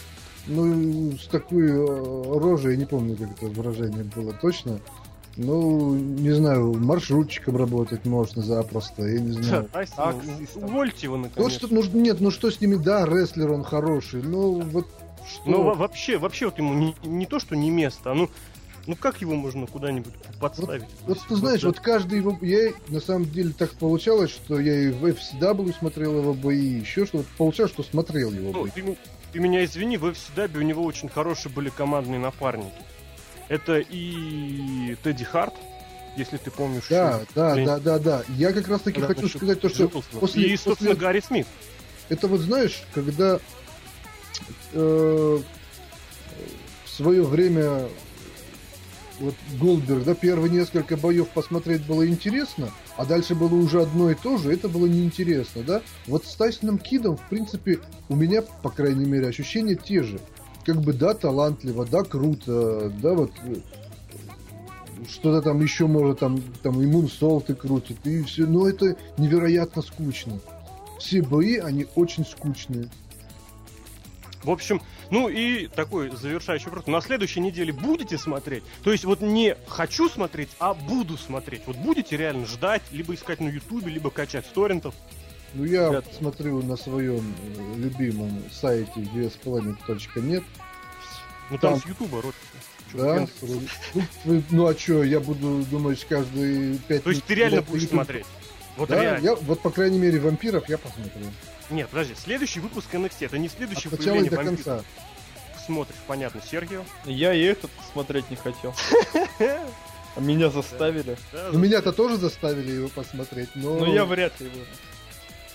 [0.47, 4.81] ну, с такой э, рожей, я не помню, как это выражение было точно.
[5.37, 9.69] Ну, не знаю, маршрутчиком работать можно запросто, я не знаю.
[9.97, 10.17] Так,
[10.55, 11.37] увольте его наконец.
[11.37, 14.87] Вот что, ну, нет, ну что с ними, да, рестлер он хороший, ну вот
[15.29, 15.51] что...
[15.51, 18.31] Ну вообще, вообще вот ему не, не то, что не место, а ну,
[18.87, 20.83] ну как его можно куда-нибудь подставить?
[21.07, 22.39] Вот, вот ты знаешь, вот, вот каждый его...
[22.41, 27.07] Я на самом деле так получалось, что я и в FCW смотрел его бои, еще
[27.07, 27.27] что-то.
[27.37, 28.71] Получалось, что смотрел его ну, бои.
[28.71, 28.97] Ты,
[29.33, 32.73] ты меня извини, в FCW у него очень хорошие были командные напарники.
[33.49, 35.55] Это и Тедди Харт,
[36.17, 36.85] если ты помнишь.
[36.89, 38.23] Да, да, да, да, да.
[38.31, 40.45] Я как раз таки хочу сказать то, что после...
[40.45, 41.07] И, собственно, после...
[41.07, 41.47] Гарри Смит.
[42.09, 43.41] Это вот знаешь, когда
[44.75, 45.39] э,
[46.85, 47.89] в свое время
[49.21, 54.15] вот Голдберг, да, первые несколько боев посмотреть было интересно, а дальше было уже одно и
[54.15, 55.83] то же, это было неинтересно, да.
[56.07, 60.21] Вот с Тайсоном Кидом, в принципе, у меня, по крайней мере, ощущения те же
[60.65, 63.57] как бы, да, талантливо, да, круто, да, вот э,
[65.09, 70.41] что-то там еще может, там, там иммун солты крутит, и все, но это невероятно скучно.
[70.99, 72.89] Все бои, они очень скучные.
[74.45, 74.81] В общем,
[75.11, 76.87] ну и такой завершающий вопрос.
[76.87, 78.63] На следующей неделе будете смотреть?
[78.83, 81.63] То есть вот не хочу смотреть, а буду смотреть.
[81.67, 84.95] Вот будете реально ждать, либо искать на ютубе, либо качать с торрентов?
[85.55, 86.13] Ну, я Ребята.
[86.13, 90.45] смотрю на своем э, любимом сайте usplanet.net.
[91.51, 92.35] Ну, там, там с Ютуба рот.
[92.93, 93.27] Да?
[94.25, 97.97] Ну, ну, а что, я буду, думаешь, каждый пять То есть ты реально будешь YouTube...
[97.97, 98.27] смотреть?
[98.77, 99.25] Вот да, реально.
[99.25, 101.27] Я, вот, по крайней мере, вампиров я посмотрю.
[101.71, 104.85] Нет, подожди, следующий выпуск NXT, это не следующий От начала до конца.
[105.65, 106.85] Смотришь, понятно, Сергио.
[107.05, 108.75] Я и этот смотреть не хотел.
[109.41, 111.17] А меня заставили.
[111.53, 113.79] Ну, меня-то тоже заставили его посмотреть, но...
[113.79, 114.65] Но я вряд ли его.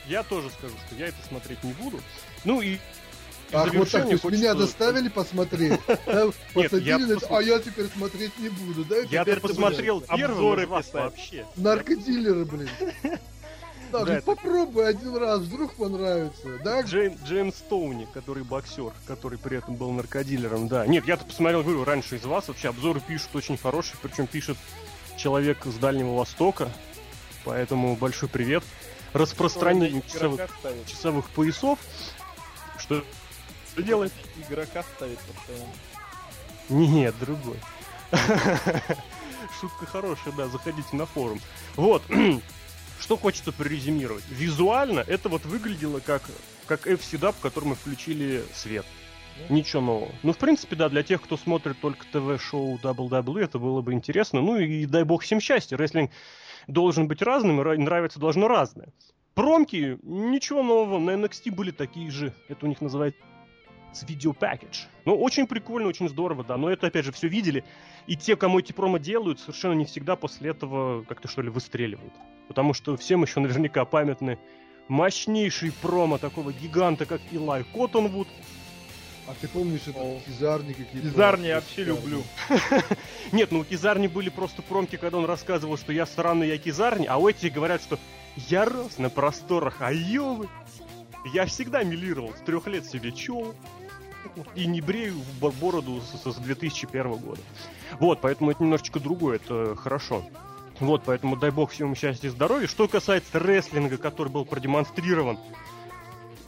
[0.08, 2.00] Я тоже скажу, что я это смотреть не буду.
[2.44, 2.80] Ну и
[3.52, 5.80] Ах, вот так, то есть меня заставили посмотреть,
[6.54, 8.98] посадили, а я теперь смотреть не буду, да?
[9.10, 11.46] Я посмотрел обзоры вообще.
[11.56, 12.70] Наркодилеры, блин.
[13.92, 16.60] Да, да, попробуй один раз, вдруг понравится.
[16.64, 16.82] Да?
[16.82, 20.86] Джейм, Джеймс Стоуни, который боксер, который при этом был наркодилером, да.
[20.86, 24.58] Нет, я-то посмотрел, говорю, раньше из вас вообще обзоры пишут очень хорошие, причем пишет
[25.18, 26.70] человек с Дальнего Востока,
[27.44, 28.64] поэтому большой привет
[29.14, 30.42] распространение часовых,
[30.86, 31.80] часовых поясов.
[32.78, 33.04] Что,
[33.72, 34.14] что делает?
[34.48, 35.74] Игрока ставит постоянно.
[36.70, 37.60] Нет, другой.
[39.60, 41.40] Шутка хорошая, да, заходите на форум.
[41.76, 42.04] Вот,
[43.10, 44.24] что хочется прорезюмировать.
[44.30, 46.22] Визуально это вот выглядело как,
[46.68, 48.86] как FCW, в котором мы включили свет.
[49.50, 50.12] Ничего нового.
[50.22, 54.42] Ну, в принципе, да, для тех, кто смотрит только ТВ-шоу WWE, это было бы интересно.
[54.42, 55.76] Ну и дай бог всем счастья.
[55.76, 56.12] Рестлинг
[56.68, 58.90] должен быть разным, и нравится должно разное.
[59.34, 62.32] Промки, ничего нового, на NXT были такие же.
[62.48, 63.20] Это у них называется
[64.08, 64.86] видео пакетч.
[65.06, 66.58] Ну, очень прикольно, очень здорово, да.
[66.58, 67.64] Но это, опять же, все видели.
[68.06, 72.14] И те, кому эти промо делают, совершенно не всегда после этого как-то, что ли, выстреливают.
[72.50, 74.38] Потому что всем еще наверняка памятны
[74.90, 78.28] мощнейший промо такого гиганта, как Илай Коттонвуд,
[79.30, 80.20] а ты помнишь, это О.
[80.26, 81.08] Кизарни какие-то?
[81.08, 82.24] Кизарни я вообще люблю.
[83.32, 87.06] Нет, ну у Кизарни были просто промки, когда он рассказывал, что я странный, я Кизарни,
[87.06, 88.00] а у этих говорят, что
[88.36, 90.50] я рос на просторах Айовы.
[91.32, 93.54] Я всегда милировал, с трех лет себе чел.
[94.56, 97.42] И не брею в бороду с, с 2001 года.
[98.00, 100.24] Вот, поэтому это немножечко другое, это хорошо.
[100.80, 102.68] Вот, поэтому дай бог всем счастья и здоровья.
[102.68, 105.38] Что касается рестлинга, который был продемонстрирован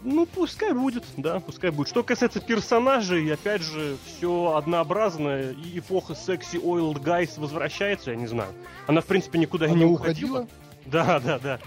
[0.04, 1.90] Ну, пускай будет, да, пускай будет.
[1.90, 8.28] Что касается персонажей, опять же, все однообразное, и эпоха секси Oiled Guys возвращается, я не
[8.28, 8.54] знаю.
[8.88, 10.40] Она, в принципе, никуда Она не уходила?
[10.42, 10.48] уходила.
[10.86, 11.60] Да, да, да.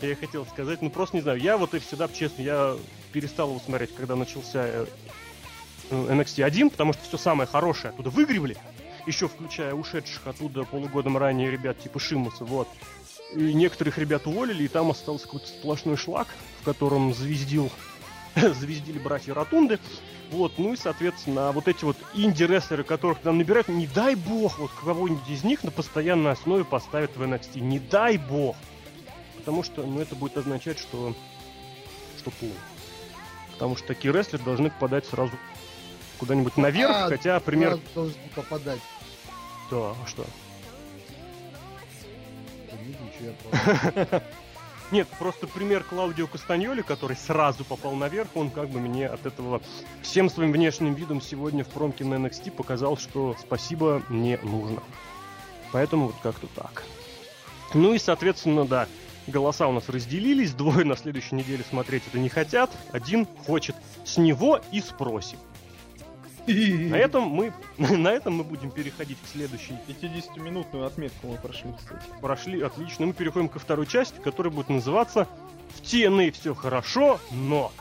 [0.00, 1.38] Я хотел сказать, ну просто не знаю.
[1.38, 2.76] Я вот и всегда, честно, я
[3.12, 4.86] перестал его смотреть, когда начался э,
[5.90, 8.56] NXT 1, потому что все самое хорошее оттуда выгребли,
[9.06, 12.68] еще включая ушедших оттуда полугодом ранее ребят типа Шимуса, вот.
[13.34, 16.28] И некоторых ребят уволили, и там остался какой-то сплошной шлак,
[16.60, 17.70] в котором звездил,
[18.36, 19.78] звездили братья Ротунды.
[20.30, 24.70] Вот, ну и, соответственно, вот эти вот инди-рестлеры, которых там набирают, не дай бог, вот
[24.82, 27.60] кого-нибудь из них на постоянной основе поставят в NXT.
[27.60, 28.56] Не дай бог.
[29.36, 31.14] Потому что, ну, это будет означать, что,
[32.18, 32.54] что плохо.
[33.52, 35.32] Потому что такие рестлеры должны попадать сразу
[36.18, 37.70] куда-нибудь наверх, А, хотя пример...
[37.70, 38.80] Сразу должен попадать.
[39.76, 40.26] А что?
[43.50, 44.22] Просто-
[44.90, 49.62] Нет, просто пример Клаудио Кастаньоли, который сразу попал наверх, он как бы мне от этого
[50.02, 54.82] всем своим внешним видом сегодня в промке на NXT показал, что спасибо не нужно.
[55.72, 56.84] Поэтому вот как-то так.
[57.72, 58.86] Ну и, соответственно, да,
[59.26, 63.76] голоса у нас разделились, двое на следующей неделе смотреть это не хотят, один хочет.
[64.04, 65.38] С него и спросим.
[66.46, 72.02] На этом мы, на этом мы будем переходить к следующей 50-минутную отметку мы прошли, кстати.
[72.20, 73.06] прошли отлично.
[73.06, 75.28] Мы переходим ко второй части, которая будет называться
[75.76, 77.72] «В TNA все хорошо, но...»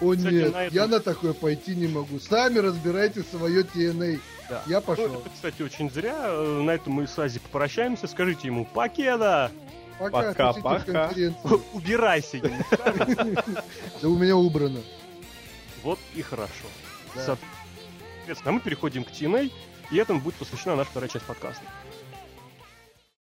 [0.00, 2.18] О Кстати, нет, на этом- я на такое пойти не могу.
[2.18, 4.18] Сами разбирайте свое TNA.
[4.50, 4.62] Да.
[4.66, 5.06] Я Ну, пошел.
[5.06, 6.16] это, кстати, очень зря.
[6.18, 8.08] Э, На этом мы с Ази попрощаемся.
[8.08, 9.52] Скажите ему «Покеда!»
[10.00, 11.10] Пока, Пока, пока.
[11.72, 12.40] Убирайся.
[14.02, 14.80] Да у меня убрано.
[15.84, 16.66] Вот и хорошо.
[17.14, 17.36] Да.
[18.24, 19.52] Соответственно, мы переходим к TNA,
[19.90, 21.62] и этому будет посвящена наша вторая часть подкаста.